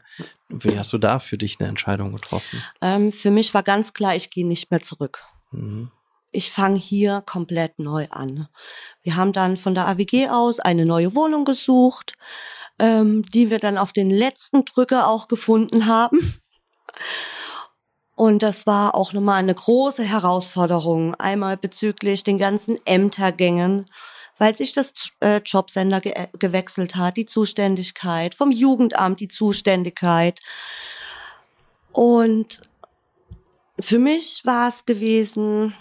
[0.49, 2.63] wie hast du da für dich eine Entscheidung getroffen?
[2.81, 5.23] Ähm, für mich war ganz klar, ich gehe nicht mehr zurück.
[5.51, 5.89] Mhm.
[6.31, 8.47] Ich fange hier komplett neu an.
[9.01, 12.13] Wir haben dann von der AWG aus eine neue Wohnung gesucht,
[12.79, 16.39] ähm, die wir dann auf den letzten Drücker auch gefunden haben.
[18.15, 21.13] Und das war auch nochmal eine große Herausforderung.
[21.15, 23.85] Einmal bezüglich den ganzen Ämtergängen,
[24.39, 30.39] weil sich das äh, Jobcenter ge gewechselt hat, die Zuständigkeit, vom Jugendamt die Zuständigkeit.
[31.91, 32.61] Und
[33.79, 35.75] für mich war es gewesen,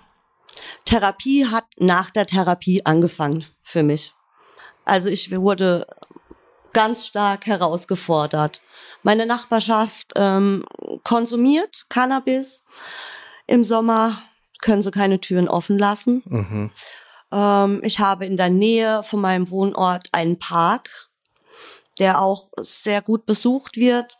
[0.84, 4.12] Therapie hat nach der Therapie angefangen für mich.
[4.84, 5.86] Also ich wurde
[6.76, 8.60] ganz stark herausgefordert.
[9.02, 10.64] Meine Nachbarschaft ähm,
[11.04, 12.64] konsumiert Cannabis.
[13.46, 14.18] Im Sommer
[14.60, 16.22] können sie keine Türen offen lassen.
[16.26, 16.70] Mhm.
[17.32, 21.08] Ähm, ich habe in der Nähe von meinem Wohnort einen Park,
[21.98, 24.12] der auch sehr gut besucht wird.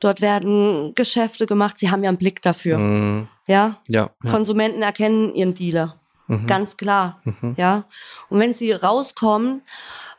[0.00, 1.78] Dort werden Geschäfte gemacht.
[1.78, 2.76] Sie haben ja einen Blick dafür.
[2.76, 3.28] Mhm.
[3.46, 4.10] Ja, Ja.
[4.22, 4.30] ja.
[4.30, 5.98] Konsumenten erkennen ihren Dealer.
[6.26, 6.46] Mhm.
[6.46, 7.22] Ganz klar.
[7.24, 7.54] Mhm.
[7.56, 7.84] Ja.
[8.28, 9.62] Und wenn sie rauskommen,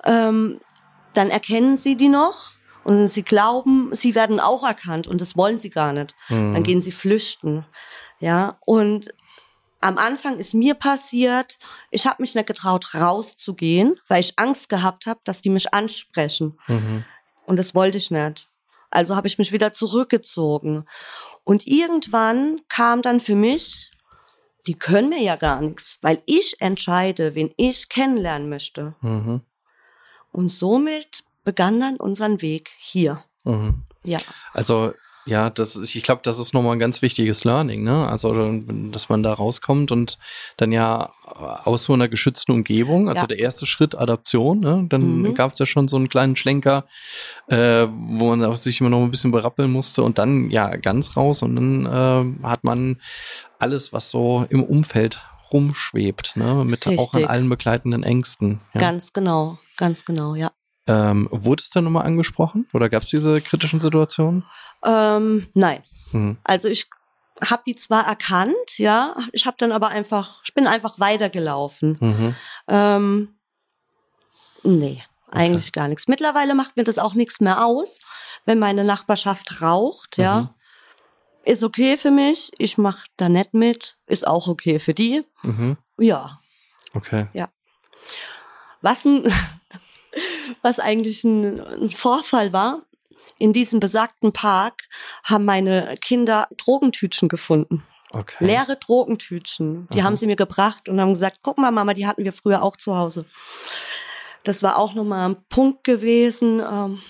[0.06, 0.60] ähm,
[1.18, 2.52] dann erkennen sie die noch
[2.84, 6.16] und sie glauben, sie werden auch erkannt und das wollen sie gar nicht.
[6.30, 6.54] Mhm.
[6.54, 7.66] Dann gehen sie flüchten.
[8.20, 8.58] Ja.
[8.66, 9.10] Und
[9.82, 11.58] am Anfang ist mir passiert,
[11.92, 16.58] ich habe mich nicht getraut, rauszugehen, weil ich Angst gehabt habe, dass die mich ansprechen.
[16.68, 17.04] Mhm.
[17.46, 18.52] Und das wollte ich nicht.
[18.90, 20.86] Also habe ich mich wieder zurückgezogen.
[21.44, 23.92] Und irgendwann kam dann für mich,
[24.66, 28.96] die können mir ja gar nichts, weil ich entscheide, wen ich kennenlernen möchte.
[29.02, 29.42] Mhm.
[30.38, 33.24] Und somit begann dann unseren Weg hier.
[33.44, 33.82] Mhm.
[34.04, 34.20] Ja,
[34.54, 34.94] Also
[35.26, 38.08] ja, das ist, ich glaube, das ist nochmal ein ganz wichtiges Learning, ne?
[38.08, 40.20] Also, dass man da rauskommt und
[40.58, 41.12] dann ja
[41.66, 43.28] aus so einer geschützten Umgebung, also Ja.
[43.28, 44.86] der erste Schritt Adaption, ne?
[44.88, 45.34] Dann Mhm.
[45.34, 46.86] gab es ja schon so einen kleinen Schlenker,
[47.48, 51.18] äh, wo man auch sich immer noch ein bisschen berappeln musste und dann ja ganz
[51.18, 53.02] raus und dann äh, hat man
[53.60, 55.20] alles, was so im Umfeld
[55.52, 56.64] rumschwebt, ne?
[56.66, 57.30] Mit auch an Richtig.
[57.30, 58.62] allen begleitenden Ängsten.
[58.74, 58.82] Ja.
[58.82, 60.52] ganz genau, ganz genau, ja.
[60.88, 64.46] Ähm, wurde es dann nochmal angesprochen oder gab es diese kritischen Situationen?
[64.86, 65.84] Ähm, nein,
[66.14, 66.38] Mhm.
[66.44, 66.88] also ich
[67.44, 71.98] habe die zwar erkannt, ja, ich habe dann aber einfach, ich bin einfach weitergelaufen.
[72.00, 72.36] Mhm.
[72.68, 73.36] Ähm,
[74.64, 76.08] nee, eigentlich gar nichts.
[76.08, 78.00] Mittlerweile macht mir das auch nichts mehr aus,
[78.46, 80.24] wenn meine Nachbarschaft raucht, Mhm.
[80.24, 80.54] ja.
[81.48, 85.24] Ist okay für mich, ich mache da nicht mit, ist auch okay für die.
[85.44, 85.78] Mhm.
[85.98, 86.42] Ja.
[86.94, 87.28] Okay.
[88.82, 89.24] Was, ein,
[90.62, 92.82] was eigentlich ein, ein Vorfall war,
[93.40, 94.90] in diesem besagten Park
[95.24, 97.82] haben meine Kinder Drogentütchen gefunden.
[98.12, 98.44] Okay.
[98.44, 99.88] Leere Drogentütchen.
[99.94, 100.06] Die Aha.
[100.08, 102.76] haben sie mir gebracht und haben gesagt, guck mal, Mama, die hatten wir früher auch
[102.76, 103.24] zu Hause.
[104.44, 106.60] Das war auch nochmal ein Punkt gewesen.
[106.60, 107.02] Ähm,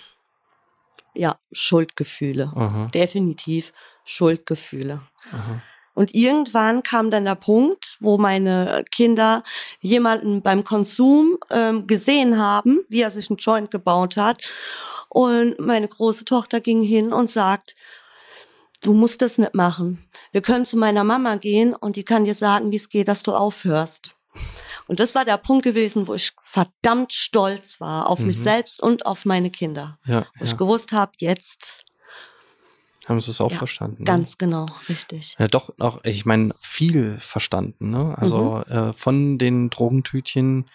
[1.18, 2.52] ja, Schuldgefühle.
[2.56, 3.74] Aha, Definitiv
[4.06, 5.02] Schuldgefühle.
[5.32, 5.62] aha.
[5.94, 9.42] Und irgendwann kam dann der Punkt, wo meine Kinder
[9.82, 14.44] jemanden beim Konsum ähm, gesehen haben, wie er sich einen Joint gebaut hat.
[15.10, 17.76] Und meine große Tochter ging hin und sagt,
[18.84, 20.08] du musst das nicht machen.
[20.32, 23.24] Wir können zu meiner Mama gehen und die kann dir sagen, wie es geht, dass
[23.24, 24.14] du aufhörst.
[24.88, 28.28] Und das war der Punkt gewesen, wo ich verdammt stolz war auf mhm.
[28.28, 30.00] mich selbst und auf meine Kinder.
[30.06, 30.52] Ja, wo ja.
[30.52, 31.87] ich gewusst habe, jetzt
[33.08, 34.04] haben sie es auch ja, verstanden.
[34.04, 34.06] Ne?
[34.06, 35.36] Ganz genau, richtig.
[35.40, 37.90] Ja, doch auch, ich meine, viel verstanden.
[37.90, 38.18] Ne?
[38.18, 38.74] Also mhm.
[38.74, 40.66] äh, von den Drogentütchen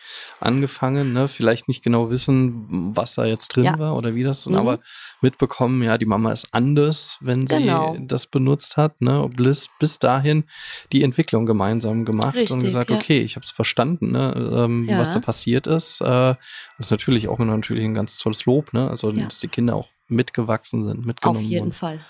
[0.41, 1.29] angefangen, ne?
[1.29, 3.79] vielleicht nicht genau wissen, was da jetzt drin ja.
[3.79, 4.57] war oder wie das, mhm.
[4.57, 4.81] aber
[5.21, 7.97] mitbekommen, ja, die Mama ist anders, wenn sie genau.
[8.01, 9.01] das benutzt hat.
[9.01, 9.29] Ne?
[9.37, 10.45] Bis, bis dahin
[10.93, 12.97] die Entwicklung gemeinsam gemacht Richtig, und gesagt, ja.
[12.97, 14.33] okay, ich habe es verstanden, ne?
[14.55, 16.01] Ähm, was da passiert ist.
[16.01, 16.39] Äh, das
[16.79, 18.89] ist natürlich auch natürlich ein ganz tolles Lob, ne?
[18.89, 21.73] Also dass die Kinder auch mitgewachsen sind, mitgenommen Auf jeden wurden.
[21.73, 22.01] Fall.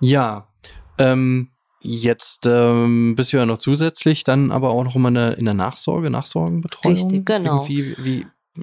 [0.00, 0.48] Ja,
[0.98, 1.50] ähm,
[1.80, 5.44] jetzt ähm, bist du ja noch zusätzlich dann aber auch noch immer in der, in
[5.44, 6.94] der Nachsorge, Nachsorgenbetreuung.
[6.94, 7.66] Richtig, genau.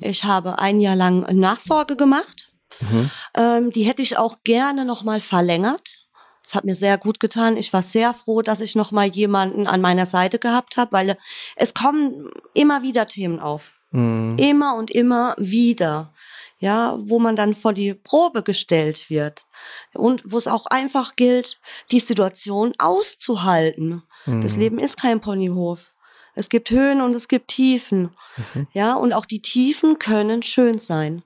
[0.01, 2.51] Ich habe ein Jahr lang Nachsorge gemacht.
[2.81, 3.09] Mhm.
[3.35, 6.07] Ähm, die hätte ich auch gerne noch mal verlängert.
[6.43, 7.57] Das hat mir sehr gut getan.
[7.57, 11.17] Ich war sehr froh, dass ich noch mal jemanden an meiner Seite gehabt habe, weil
[11.55, 13.73] es kommen immer wieder Themen auf.
[13.91, 14.37] Mhm.
[14.37, 16.13] Immer und immer wieder
[16.59, 19.45] ja, wo man dann vor die Probe gestellt wird
[19.93, 21.59] und wo es auch einfach gilt,
[21.91, 24.03] die Situation auszuhalten.
[24.25, 24.41] Mhm.
[24.41, 25.93] Das Leben ist kein Ponyhof.
[26.33, 28.11] Es gibt Höhen und es gibt Tiefen.
[28.53, 28.67] Mhm.
[28.71, 31.23] Ja, und auch die Tiefen können schön sein.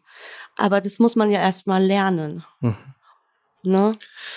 [0.58, 2.44] Aber das muss man ja erstmal lernen.
[2.60, 2.78] Mhm.
[3.64, 3.94] Ne?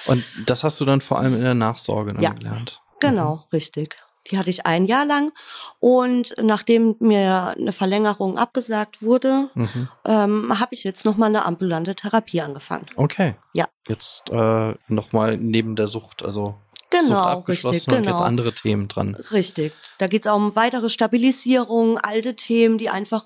[0.06, 2.82] Und das hast du dann vor allem in der Nachsorge ja, gelernt.
[3.00, 3.42] Genau, mhm.
[3.52, 3.96] richtig.
[4.30, 5.32] Die hatte ich ein Jahr lang.
[5.80, 9.88] Und nachdem mir eine Verlängerung abgesagt wurde, mhm.
[10.06, 12.86] ähm, habe ich jetzt nochmal eine ambulante Therapie angefangen.
[12.96, 13.34] Okay.
[13.52, 13.66] Ja.
[13.88, 16.54] Jetzt äh, nochmal neben der Sucht, also
[16.90, 17.98] Genau, richtig, genau.
[17.98, 19.16] Und jetzt andere Themen dran.
[19.32, 19.72] Richtig.
[19.98, 23.24] Da geht es auch um weitere Stabilisierung, alte Themen, die einfach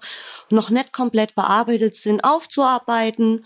[0.51, 3.45] noch nicht komplett bearbeitet sind, aufzuarbeiten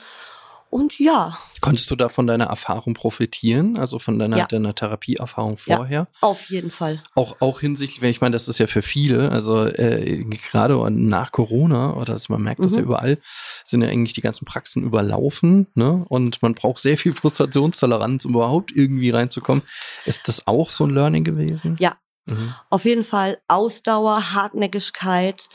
[0.72, 1.38] und ja.
[1.60, 4.46] Konntest du da von deiner Erfahrung profitieren, also von deiner, ja.
[4.46, 6.08] deiner Therapieerfahrung vorher?
[6.10, 7.02] Ja, auf jeden Fall.
[7.14, 11.30] Auch, auch hinsichtlich, wenn ich meine, das ist ja für viele, also äh, gerade nach
[11.30, 12.64] Corona, oder also man merkt mhm.
[12.64, 13.18] das ja überall,
[13.64, 16.06] sind ja eigentlich die ganzen Praxen überlaufen, ne?
[16.08, 19.62] Und man braucht sehr viel Frustrationstoleranz, um überhaupt irgendwie reinzukommen.
[20.06, 21.76] Ist das auch so ein Learning gewesen?
[21.80, 21.96] Ja.
[22.24, 22.54] Mhm.
[22.70, 25.50] Auf jeden Fall Ausdauer, Hartnäckigkeit,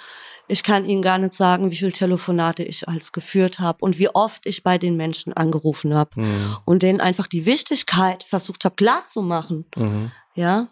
[0.48, 4.10] ich kann Ihnen gar nicht sagen, wie viele Telefonate ich als geführt habe und wie
[4.10, 6.58] oft ich bei den Menschen angerufen habe mhm.
[6.66, 9.66] und denen einfach die Wichtigkeit versucht habe klarzumachen.
[9.76, 10.12] Mhm.
[10.36, 10.68] Ja.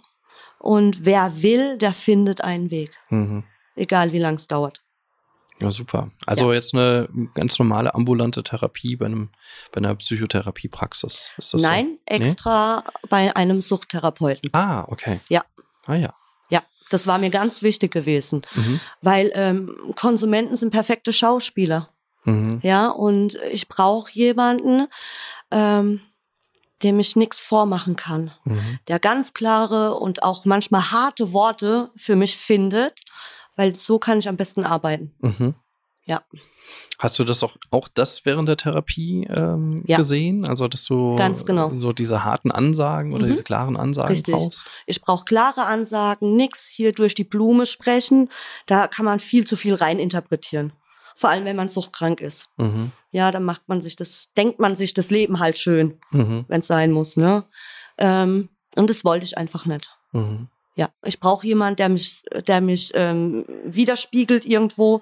[0.59, 2.97] Und wer will, der findet einen Weg.
[3.09, 3.43] Mhm.
[3.75, 4.81] Egal wie lang es dauert.
[5.59, 6.11] Ja, super.
[6.25, 6.55] Also ja.
[6.55, 9.29] jetzt eine ganz normale ambulante Therapie bei einem
[9.71, 11.31] bei einer Psychotherapiepraxis.
[11.38, 12.15] Ist das Nein, so?
[12.15, 13.07] extra nee?
[13.09, 14.49] bei einem Suchttherapeuten.
[14.53, 15.19] Ah, okay.
[15.29, 15.43] Ja.
[15.85, 16.13] Ah ja.
[16.89, 18.79] Das war mir ganz wichtig gewesen, mhm.
[19.01, 21.89] weil ähm, Konsumenten sind perfekte Schauspieler.
[22.25, 22.59] Mhm.
[22.63, 24.87] Ja, und ich brauche jemanden,
[25.51, 26.01] ähm,
[26.83, 28.79] dem ich nichts vormachen kann, mhm.
[28.87, 33.01] der ganz klare und auch manchmal harte Worte für mich findet,
[33.55, 35.15] weil so kann ich am besten arbeiten.
[36.05, 36.23] Ja.
[36.97, 39.97] Hast du das auch, auch das während der Therapie ähm, ja.
[39.97, 40.45] gesehen?
[40.45, 41.71] Also, dass du Ganz genau.
[41.77, 43.31] so diese harten Ansagen oder mhm.
[43.31, 44.33] diese klaren Ansagen Richtig.
[44.33, 44.65] brauchst?
[44.85, 48.29] Ich brauche klare Ansagen, nix hier durch die Blume sprechen.
[48.65, 50.73] Da kann man viel zu viel reininterpretieren.
[51.15, 52.49] Vor allem, wenn man suchtkrank ist.
[52.57, 52.91] Mhm.
[53.11, 56.45] Ja, dann macht man sich das, denkt man sich das Leben halt schön, mhm.
[56.47, 57.17] wenn es sein muss.
[57.17, 57.45] Ne?
[57.97, 59.89] Ähm, und das wollte ich einfach nicht.
[60.11, 60.49] Mhm.
[60.75, 64.99] Ja, ich brauche jemand, der mich, der mich ähm, widerspiegelt irgendwo,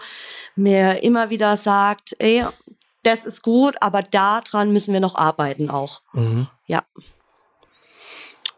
[0.55, 2.45] mir immer wieder sagt, ey,
[3.01, 6.01] das ist gut, aber daran müssen wir noch arbeiten auch.
[6.13, 6.47] Mhm.
[6.67, 6.83] Ja.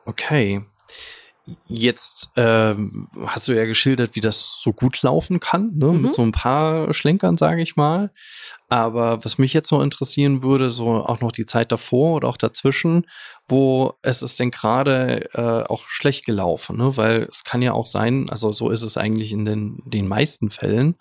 [0.06, 0.62] Okay.
[1.68, 5.88] Jetzt ähm, hast du ja geschildert, wie das so gut laufen kann, ne?
[5.88, 6.02] Mhm.
[6.02, 8.12] mit so ein paar Schlenkern, sage ich mal.
[8.68, 12.38] Aber was mich jetzt noch interessieren würde, so auch noch die Zeit davor oder auch
[12.38, 13.06] dazwischen,
[13.48, 16.98] wo es ist denn gerade äh, auch schlecht gelaufen, ne?
[16.98, 20.50] weil es kann ja auch sein, also so ist es eigentlich in den, den meisten
[20.50, 20.96] Fällen,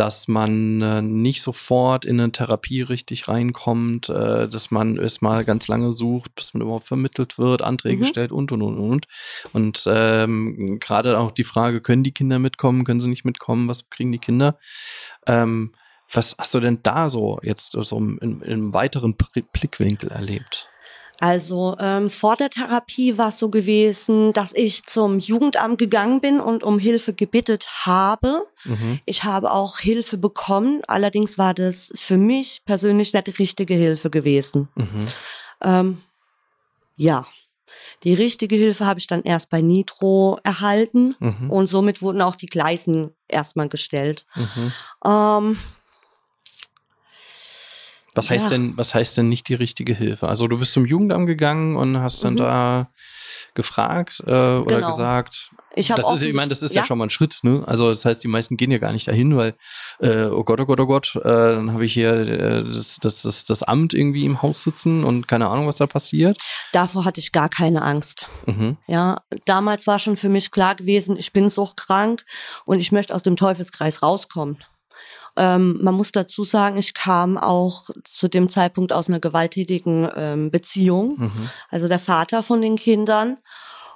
[0.00, 5.68] dass man äh, nicht sofort in eine Therapie richtig reinkommt, äh, dass man erstmal ganz
[5.68, 8.08] lange sucht, bis man überhaupt vermittelt wird, Anträge mhm.
[8.08, 9.06] stellt und und und und.
[9.52, 13.90] Und ähm, gerade auch die Frage, können die Kinder mitkommen, können sie nicht mitkommen, was
[13.90, 14.56] kriegen die Kinder?
[15.26, 15.74] Ähm,
[16.10, 19.16] was hast du denn da so jetzt so im, im weiteren
[19.52, 20.69] Blickwinkel erlebt?
[21.20, 26.40] Also ähm, vor der Therapie war es so gewesen, dass ich zum Jugendamt gegangen bin
[26.40, 28.42] und um Hilfe gebittet habe.
[28.64, 29.00] Mhm.
[29.04, 34.08] Ich habe auch Hilfe bekommen, allerdings war das für mich persönlich nicht die richtige Hilfe
[34.08, 34.68] gewesen.
[34.74, 35.06] Mhm.
[35.62, 35.98] Ähm,
[36.96, 37.26] ja,
[38.02, 41.50] Die richtige Hilfe habe ich dann erst bei Nitro erhalten Mhm.
[41.50, 44.26] und somit wurden auch die Gleisen erstmal gestellt.
[44.34, 44.72] Mhm.
[45.04, 45.58] Ähm,
[48.20, 48.50] Was heißt Ja.
[48.50, 50.28] denn, was heißt denn nicht die richtige Hilfe?
[50.28, 52.38] Also du bist zum Jugendamt gegangen und hast dann Mhm.
[52.38, 52.88] da
[53.54, 54.90] gefragt äh, oder Genau.
[54.90, 55.50] gesagt.
[55.74, 56.84] ich habe Das auch ist, ich meine, das ist ja.
[56.84, 57.62] schon mal ein Schritt, ne?
[57.66, 59.54] Also das heißt, die meisten gehen ja gar nicht dahin, weil
[60.00, 63.22] äh, oh Gott, oh Gott, oh Gott, äh, dann habe ich hier äh, das, das,
[63.22, 66.40] das, das Amt irgendwie im Haus sitzen und keine Ahnung, was da passiert.
[66.72, 68.26] davor hatte ich gar keine Angst.
[68.46, 68.76] Mhm.
[68.86, 72.24] Ja, damals war schon für mich klar gewesen, ich bin suchtkrank
[72.66, 74.58] und ich möchte aus dem Teufelskreis rauskommen.
[75.42, 80.50] Ähm, man muss dazu sagen, ich kam auch zu dem Zeitpunkt aus einer gewalttätigen ähm,
[80.50, 81.48] Beziehung, Mhm.
[81.70, 83.38] also der Vater von den Kindern.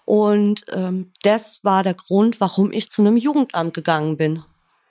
[0.06, 4.42] Und ähm, das war der Grund, warum ich zu einem Jugendamt gegangen bin.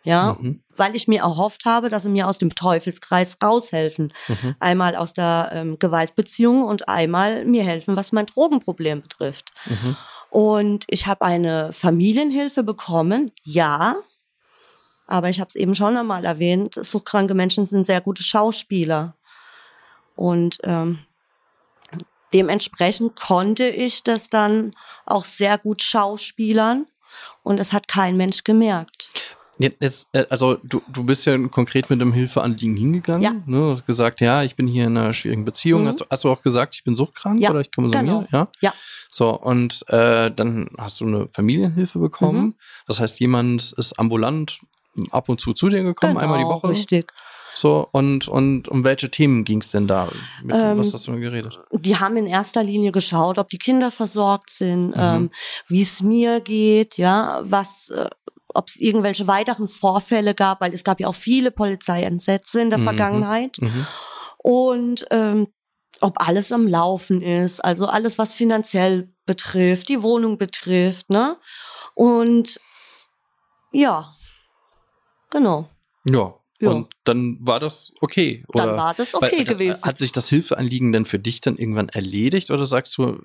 [0.06, 0.62] Ja, Mhm.
[0.76, 4.12] weil ich mir erhofft habe, dass sie mir aus dem Teufelskreis raushelfen.
[4.28, 4.56] Mhm.
[4.60, 9.52] Einmal aus der ähm, Gewaltbeziehung und einmal mir helfen, was mein Drogenproblem betrifft.
[9.66, 9.96] Mhm.
[10.30, 13.96] Und ich habe eine Familienhilfe bekommen, ja.
[15.08, 19.16] Aber ich habe es eben schon einmal erwähnt, suchtkranke Menschen sind sehr gute Schauspieler.
[20.16, 21.00] Und ähm,
[22.34, 24.72] dementsprechend konnte ich das dann
[25.06, 26.86] auch sehr gut schauspielern.
[27.44, 29.10] Und es hat kein Mensch gemerkt.
[29.60, 33.22] Jetzt, äh, also du, du bist ja konkret mit einem Hilfeanliegen hingegangen.
[33.22, 33.32] Ja.
[33.34, 33.58] Ne?
[33.60, 35.84] Du hast gesagt, ja, ich bin hier in einer schwierigen Beziehung.
[35.84, 35.88] Mhm.
[35.90, 38.22] Hast, du- hast du auch gesagt, ich bin suchtkrank Ja, oder ich komme so genau.
[38.22, 38.28] mir?
[38.32, 38.48] Ja.
[38.62, 38.74] Ja.
[39.12, 42.42] So, und äh, dann hast du eine Familienhilfe bekommen.
[42.42, 42.56] Mhm.
[42.88, 44.60] Das heißt, jemand ist ambulant
[45.12, 46.70] ab und zu zu dir gekommen, einmal die Genau, Woche.
[46.70, 47.12] Richtig.
[47.56, 50.12] So, und, und um welche Themen ging es denn da?
[50.44, 51.58] Mit, Ähm, was hast du geredet?
[51.72, 54.96] die haben in erster Linie geschaut, ob die Kinder versorgt sind, Mhm.
[54.98, 55.30] ähm,
[55.68, 58.08] wie es mir geht, ja, was, äh,
[58.56, 62.80] ob es irgendwelche weiteren Vorfälle gab, weil es gab ja auch viele Polizeieinsätze in der
[62.80, 62.84] Mhm.
[62.84, 63.86] Vergangenheit Mhm.
[64.40, 65.48] und ähm,
[66.02, 71.38] ob alles am Laufen ist, also alles, was finanziell betrifft, die Wohnung betrifft, ne?
[71.96, 72.60] Und
[73.72, 74.16] ja,
[75.34, 75.68] genau.
[76.10, 76.34] Ja.
[76.60, 76.70] Ja.
[76.70, 78.46] Und dann war das okay.
[78.48, 78.68] Oder?
[78.68, 79.84] Dann war das Weil- okay äh, gewesen.
[79.84, 83.20] Hat sich das Hilfeanliegen denn für dich dann irgendwann erledigt oder sagst du,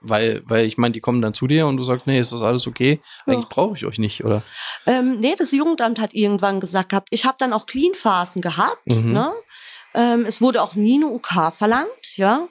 [0.00, 2.40] weil, weil ich meine, die kommen dann zu dir und du sagst, nee, ist das
[2.40, 3.00] alles okay?
[3.26, 3.34] Ja.
[3.34, 4.42] Eigentlich brauche ich euch nicht, oder?
[4.86, 8.86] Ähm, nee, das Jugendamt hat irgendwann gesagt gehabt, ich habe dann auch Clean-Phasen gehabt.
[8.86, 9.12] Mhm.
[9.12, 9.30] Ne?
[9.94, 12.46] Ähm, es wurde auch nie eine UK verlangt, ja.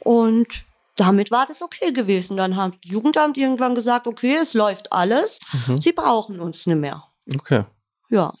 [0.00, 2.36] Und damit war das okay gewesen.
[2.36, 5.80] Dann hat das Jugendamt irgendwann gesagt, okay, es läuft alles, Mhm.
[5.80, 7.02] sie brauchen uns nicht mehr.
[7.34, 7.64] Okay.
[8.10, 8.32] Ja,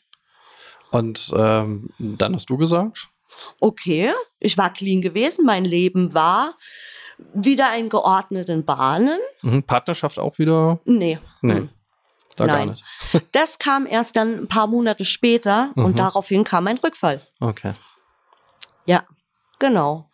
[0.90, 3.08] Und ähm, dann hast du gesagt,
[3.60, 6.54] okay, ich war clean gewesen, mein Leben war
[7.34, 9.18] wieder in geordneten Bahnen.
[9.42, 10.78] mhm, Partnerschaft auch wieder?
[10.84, 11.18] Nee.
[11.42, 11.54] Nee.
[11.54, 11.68] Hm.
[12.36, 12.68] Da gar Nein.
[12.70, 12.84] nicht.
[13.32, 15.84] Das kam erst dann ein paar Monate später Mhm.
[15.84, 17.26] und daraufhin kam ein Rückfall.
[17.40, 17.72] Okay.
[18.86, 19.02] Ja,
[19.58, 20.10] genau.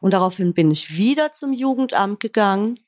[0.00, 2.80] Und daraufhin bin ich wieder zum Jugendamt gegangen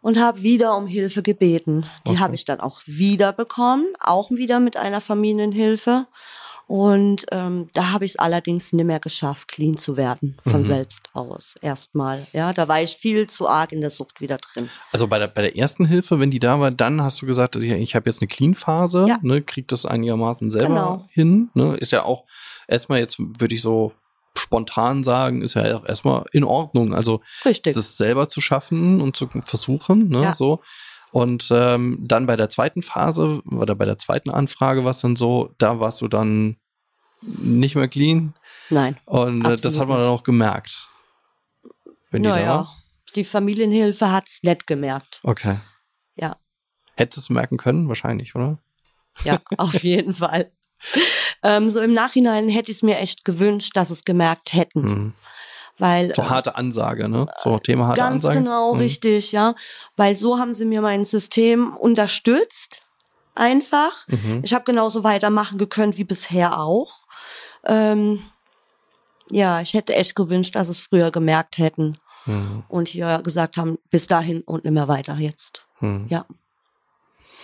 [0.00, 1.84] und habe wieder um Hilfe gebeten.
[2.06, 2.18] Die Okay.
[2.20, 6.06] habe ich dann auch wieder bekommen, auch wieder mit einer Familienhilfe.
[6.66, 10.64] Und ähm, da habe ich es allerdings nicht mehr geschafft, clean zu werden von Mhm.
[10.64, 11.56] selbst aus.
[11.60, 12.24] Erstmal.
[12.32, 14.70] Ja, da war ich viel zu arg in der Sucht wieder drin.
[14.92, 17.56] Also bei der, bei der ersten Hilfe, wenn die da war, dann hast du gesagt,
[17.56, 19.18] ich habe jetzt eine Clean-Phase, Ja.
[19.20, 21.04] ne, krieg das einigermaßen selber Genau.
[21.10, 21.50] hin.
[21.54, 21.76] Ne?
[21.76, 22.24] Ist ja auch
[22.68, 23.92] erstmal jetzt, würde ich so
[24.36, 26.94] spontan sagen, ist ja auch erstmal in Ordnung.
[26.94, 27.74] Also Richtig.
[27.74, 30.34] das selber zu schaffen und zu versuchen, ne, Ja.
[30.34, 30.60] so.
[31.12, 35.16] Und ähm, dann bei der zweiten Phase oder bei der zweiten Anfrage war es dann
[35.16, 36.56] so, da warst du dann
[37.22, 38.32] nicht mehr clean
[38.70, 38.96] Nein.
[39.06, 40.88] und äh, das hat man dann auch gemerkt.
[42.10, 42.76] Wenn die da Naja, war.
[43.16, 45.20] die Familienhilfe hat's nicht gemerkt.
[45.24, 45.58] Okay.
[46.14, 46.36] Ja.
[46.96, 47.88] Hättest du es merken können?
[47.88, 48.58] Wahrscheinlich, oder?
[49.24, 50.50] Ja, auf jeden Fall.
[51.42, 54.80] Ähm, so im Nachhinein hätte ich es mir echt gewünscht, dass es gemerkt hätten.
[54.82, 55.12] Mhm.
[55.78, 57.26] Weil So äh, harte Ansage, ne?
[57.42, 58.38] So Thema harte ganz Ansage.
[58.40, 58.80] genau Mhm.
[58.80, 59.54] richtig, ja.
[59.96, 62.86] Weil so haben sie mir mein System unterstützt.
[63.34, 64.06] Einfach.
[64.08, 64.40] Mhm.
[64.42, 66.98] Ich habe genauso weitermachen gekonnt wie bisher auch.
[67.64, 68.22] Ähm,
[69.30, 72.64] ja, ich hätte echt gewünscht, dass es früher gemerkt hätten Mhm.
[72.68, 75.66] und hier gesagt haben, bis dahin und nicht mehr weiter jetzt.
[75.80, 76.06] Mhm.
[76.10, 76.26] Ja.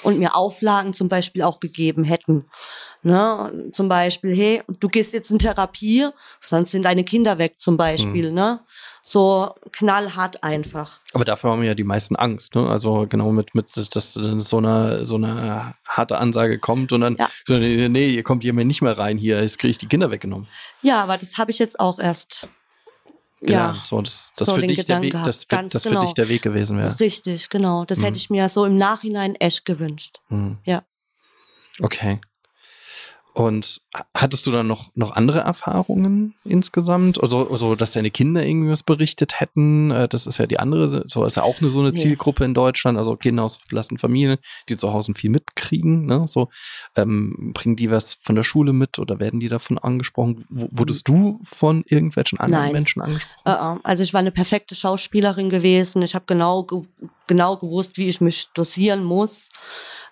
[0.03, 2.45] Und mir Auflagen zum Beispiel auch gegeben hätten.
[3.07, 3.71] Ne?
[3.73, 6.09] Zum Beispiel, hey, du gehst jetzt in Therapie,
[6.41, 8.33] sonst sind deine Kinder weg zum Beispiel.
[8.33, 8.59] Ne?
[9.05, 10.99] So knallhart einfach.
[11.13, 12.69] Aber dafür haben ja die meisten Angst, ne?
[12.69, 17.31] Also genau mit, mit dass so eine so eine harte Ansage kommt und dann Ja.
[17.47, 19.87] so, nee, nee, ihr kommt hier mir nicht mehr rein hier, jetzt kriege ich die
[19.87, 20.49] Kinder weggenommen.
[20.83, 22.49] Ja, aber das habe ich jetzt auch erst.
[23.41, 25.29] Ja, Ja, so das, das so für dich der Weg, gehabt.
[25.29, 26.01] das, Ganz das für genau.
[26.01, 26.99] dich der Weg gewesen wäre.
[26.99, 27.85] richtig, genau.
[27.85, 28.05] Das Mhm.
[28.05, 30.19] hätte ich mir so im Nachhinein echt gewünscht.
[30.29, 30.59] Mhm.
[30.65, 30.83] Ja.
[31.81, 32.19] Okay.
[33.37, 33.83] Und
[34.15, 37.23] hattest du dann noch, noch andere Erfahrungen insgesamt?
[37.23, 39.91] Also, also, dass deine Kinder irgendwie was berichtet hätten?
[39.91, 41.93] Äh, das ist ja die andere, so ist ja auch eine, so eine.
[41.93, 44.39] Zielgruppe in Deutschland, also Kinder aus verlassenen Familien,
[44.71, 46.25] die zu Hause viel mitkriegen, ne?
[46.27, 46.49] So,
[46.97, 50.47] ähm, bringen die was von der Schule mit oder werden die davon angesprochen?
[50.49, 52.73] W wurdest du von irgendwelchen anderen Nein.
[52.73, 53.45] Menschen angesprochen?
[53.47, 56.01] Uh, also ich war eine perfekte Schauspielerin gewesen.
[56.01, 56.85] Ich habe genau, ge
[57.27, 59.51] genau gewusst, wie ich mich dosieren muss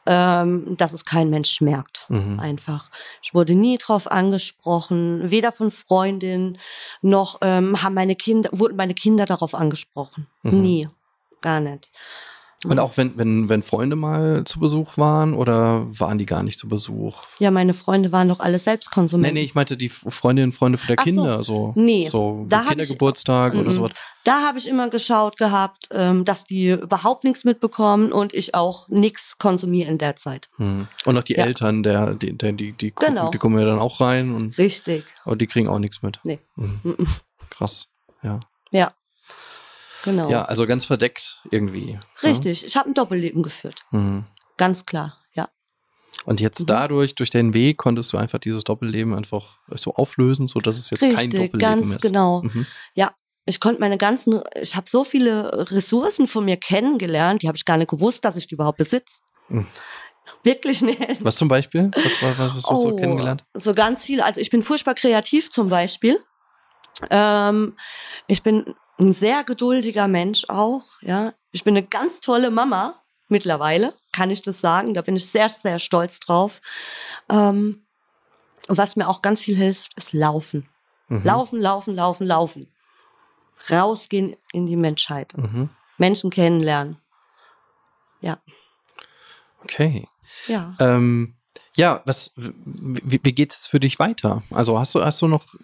[0.07, 2.07] ähm, dass es kein Mensch merkt.
[2.09, 2.39] Mhm.
[2.41, 2.91] Einfach.
[3.23, 6.59] Ich wurde nie drauf angesprochen, weder von Freundinnen
[7.03, 10.27] noch ähm, haben meine Kinder, wurden meine Kinder darauf angesprochen.
[10.43, 10.63] Mhm.
[10.63, 10.89] Nie.
[11.41, 11.93] Gar nicht.
[12.65, 16.59] Und auch wenn, wenn, wenn Freunde mal zu Besuch waren oder waren die gar nicht
[16.59, 17.23] zu Besuch?
[17.39, 19.35] Ja, meine Freunde waren doch alle Selbstkonsumenten.
[19.35, 21.43] Nee, nee, ich meinte die Freundinnen und Freunde der Ach Kinder.
[21.43, 23.93] So, nee, so da Kindergeburtstag ich, oder sowas.
[24.25, 28.89] Da habe ich immer geschaut gehabt, ähm, dass die überhaupt nichts mitbekommen und ich auch
[28.89, 30.49] nichts konsumiere in der Zeit.
[30.57, 30.89] Hm.
[31.05, 31.45] Und auch die ja.
[31.45, 33.31] Eltern, der, die, der, die, die, gucken, genau.
[33.31, 34.35] die kommen ja dann auch rein.
[34.35, 35.05] Und, Richtig.
[35.25, 36.21] Aber die kriegen auch nichts mit.
[36.25, 36.39] Nee.
[36.57, 37.07] Mhm.
[37.51, 37.89] Krass,
[38.23, 38.41] ja.
[38.71, 38.93] Ja.
[40.05, 40.31] Genau.
[40.31, 41.95] Ja, also ganz verdeckt irgendwie.
[41.95, 42.01] Ne?
[42.23, 42.67] Richtig, ja?
[42.69, 43.81] ich habe ein Doppelleben geführt.
[43.91, 44.25] Mhm.
[44.59, 45.49] Ganz klar, ja.
[46.27, 46.67] Und jetzt mhm.
[46.67, 50.91] dadurch, durch den Weg, konntest du einfach dieses Doppelleben einfach so auflösen, so dass es
[50.91, 52.03] jetzt Richtig, kein Doppelleben ganz ist.
[52.03, 52.43] genau.
[52.43, 52.67] Mhm.
[52.95, 53.13] Ja,
[53.47, 57.65] ich konnte meine ganzen, ich habe so viele Ressourcen von mir kennengelernt, die habe ich
[57.65, 59.21] gar nicht gewusst, dass ich die überhaupt besitze.
[59.49, 59.67] Mhm.
[60.43, 61.25] Wirklich nicht.
[61.25, 61.91] Was zum Beispiel?
[61.95, 63.45] Was, was, was hast du oh, so kennengelernt?
[63.55, 64.21] So ganz viel.
[64.21, 66.19] Also ich bin furchtbar kreativ zum Beispiel.
[67.11, 67.77] Ähm,
[68.27, 71.33] ich bin ein sehr geduldiger Mensch auch, ja.
[71.51, 74.95] Ich bin eine ganz tolle Mama mittlerweile, kann ich das sagen.
[74.95, 76.61] Da bin ich sehr, sehr stolz drauf.
[77.29, 77.87] Ähm,
[78.69, 80.69] was mir auch ganz viel hilft, ist Laufen.
[81.09, 81.23] Mhm.
[81.25, 82.73] Laufen, laufen, laufen, laufen.
[83.71, 85.37] Rausgehen in die Menschheit.
[85.37, 85.69] Mhm.
[85.99, 86.99] Menschen kennenlernen.
[88.21, 88.39] Ja.
[89.63, 90.09] Okay.
[90.47, 90.77] Ja.
[90.81, 91.37] Ähm,
[91.77, 94.43] ja, was, wie, wie geht es für dich weiter?
[94.51, 95.55] Also hast du, hast du noch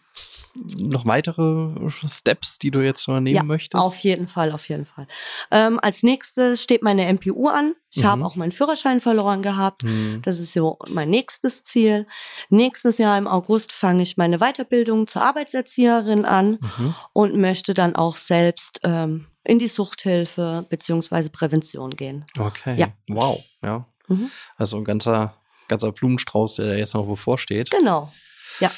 [0.54, 3.82] noch weitere Steps, die du jetzt noch nehmen ja, möchtest?
[3.82, 5.06] Auf jeden Fall, auf jeden Fall.
[5.50, 7.74] Ähm, als nächstes steht meine MPU an.
[7.90, 8.06] Ich mhm.
[8.06, 9.84] habe auch meinen Führerschein verloren gehabt.
[9.84, 10.22] Mhm.
[10.22, 12.06] Das ist so mein nächstes Ziel.
[12.48, 16.94] Nächstes Jahr im August fange ich meine Weiterbildung zur Arbeitserzieherin an mhm.
[17.12, 22.26] und möchte dann auch selbst ähm, in die Suchthilfe beziehungsweise Prävention gehen.
[22.38, 22.76] Okay.
[22.78, 22.88] Ja.
[23.08, 23.42] Wow.
[23.62, 23.86] Ja.
[24.08, 24.30] Mhm.
[24.56, 25.34] Also ein ganzer,
[25.68, 27.70] ganzer Blumenstrauß, der da jetzt noch bevorsteht.
[27.70, 28.12] Genau.
[28.58, 28.70] Ja.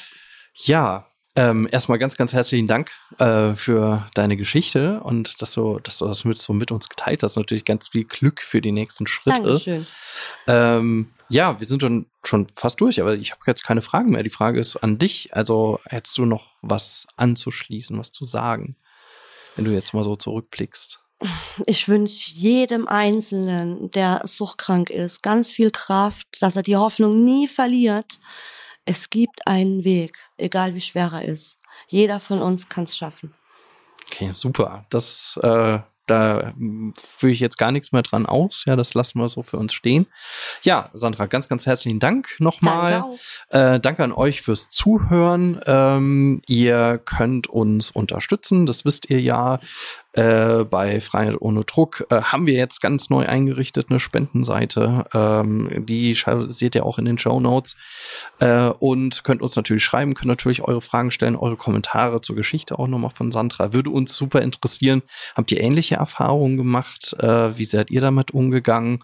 [0.55, 5.97] Ja, ähm, erstmal ganz, ganz herzlichen Dank äh, für deine Geschichte und dass du, dass
[5.97, 7.35] du das mit, so mit uns geteilt hast.
[7.35, 9.41] Natürlich ganz viel Glück für die nächsten Schritte.
[9.41, 9.87] Dankeschön.
[10.47, 14.21] Ähm, ja, wir sind schon, schon fast durch, aber ich habe jetzt keine Fragen mehr.
[14.21, 15.35] Die Frage ist an dich.
[15.35, 18.75] Also hättest du noch was anzuschließen, was zu sagen,
[19.55, 20.99] wenn du jetzt mal so zurückblickst?
[21.65, 27.47] Ich wünsche jedem Einzelnen, der suchtkrank ist, ganz viel Kraft, dass er die Hoffnung nie
[27.47, 28.19] verliert,
[28.85, 31.59] es gibt einen Weg, egal wie schwer er ist.
[31.87, 33.33] Jeder von uns kann es schaffen.
[34.07, 34.85] Okay, super.
[34.89, 36.53] Das, äh, da
[37.01, 38.63] führe ich jetzt gar nichts mehr dran aus.
[38.67, 40.05] Ja, das lassen wir so für uns stehen.
[40.61, 43.03] Ja, Sandra, ganz, ganz herzlichen Dank nochmal.
[43.49, 45.61] Danke, äh, danke an euch fürs Zuhören.
[45.65, 49.59] Ähm, ihr könnt uns unterstützen, das wisst ihr ja.
[50.13, 55.05] Äh, bei Freiheit ohne Druck äh, haben wir jetzt ganz neu eingerichtet eine Spendenseite.
[55.11, 56.15] Ähm, die
[56.47, 57.75] seht ihr auch in den Show Notes.
[58.39, 62.77] Äh, und könnt uns natürlich schreiben, könnt natürlich eure Fragen stellen, eure Kommentare zur Geschichte
[62.77, 63.73] auch nochmal von Sandra.
[63.73, 65.01] Würde uns super interessieren.
[65.35, 67.15] Habt ihr ähnliche Erfahrungen gemacht?
[67.19, 69.03] Äh, wie seid ihr damit umgegangen?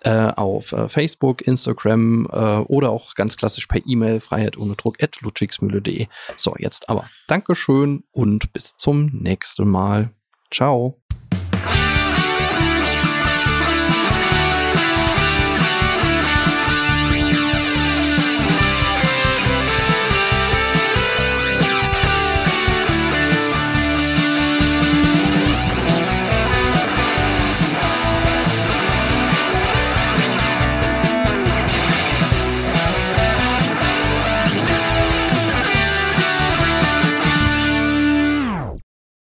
[0.00, 2.26] Äh, auf Facebook, Instagram
[2.66, 6.06] oder auch ganz klassisch per E-Mail Freiheit ohne Druck at ludwigsmühle.de.
[6.36, 10.10] So, jetzt aber Dankeschön und bis zum nächsten Mal.
[10.50, 10.99] Ciao.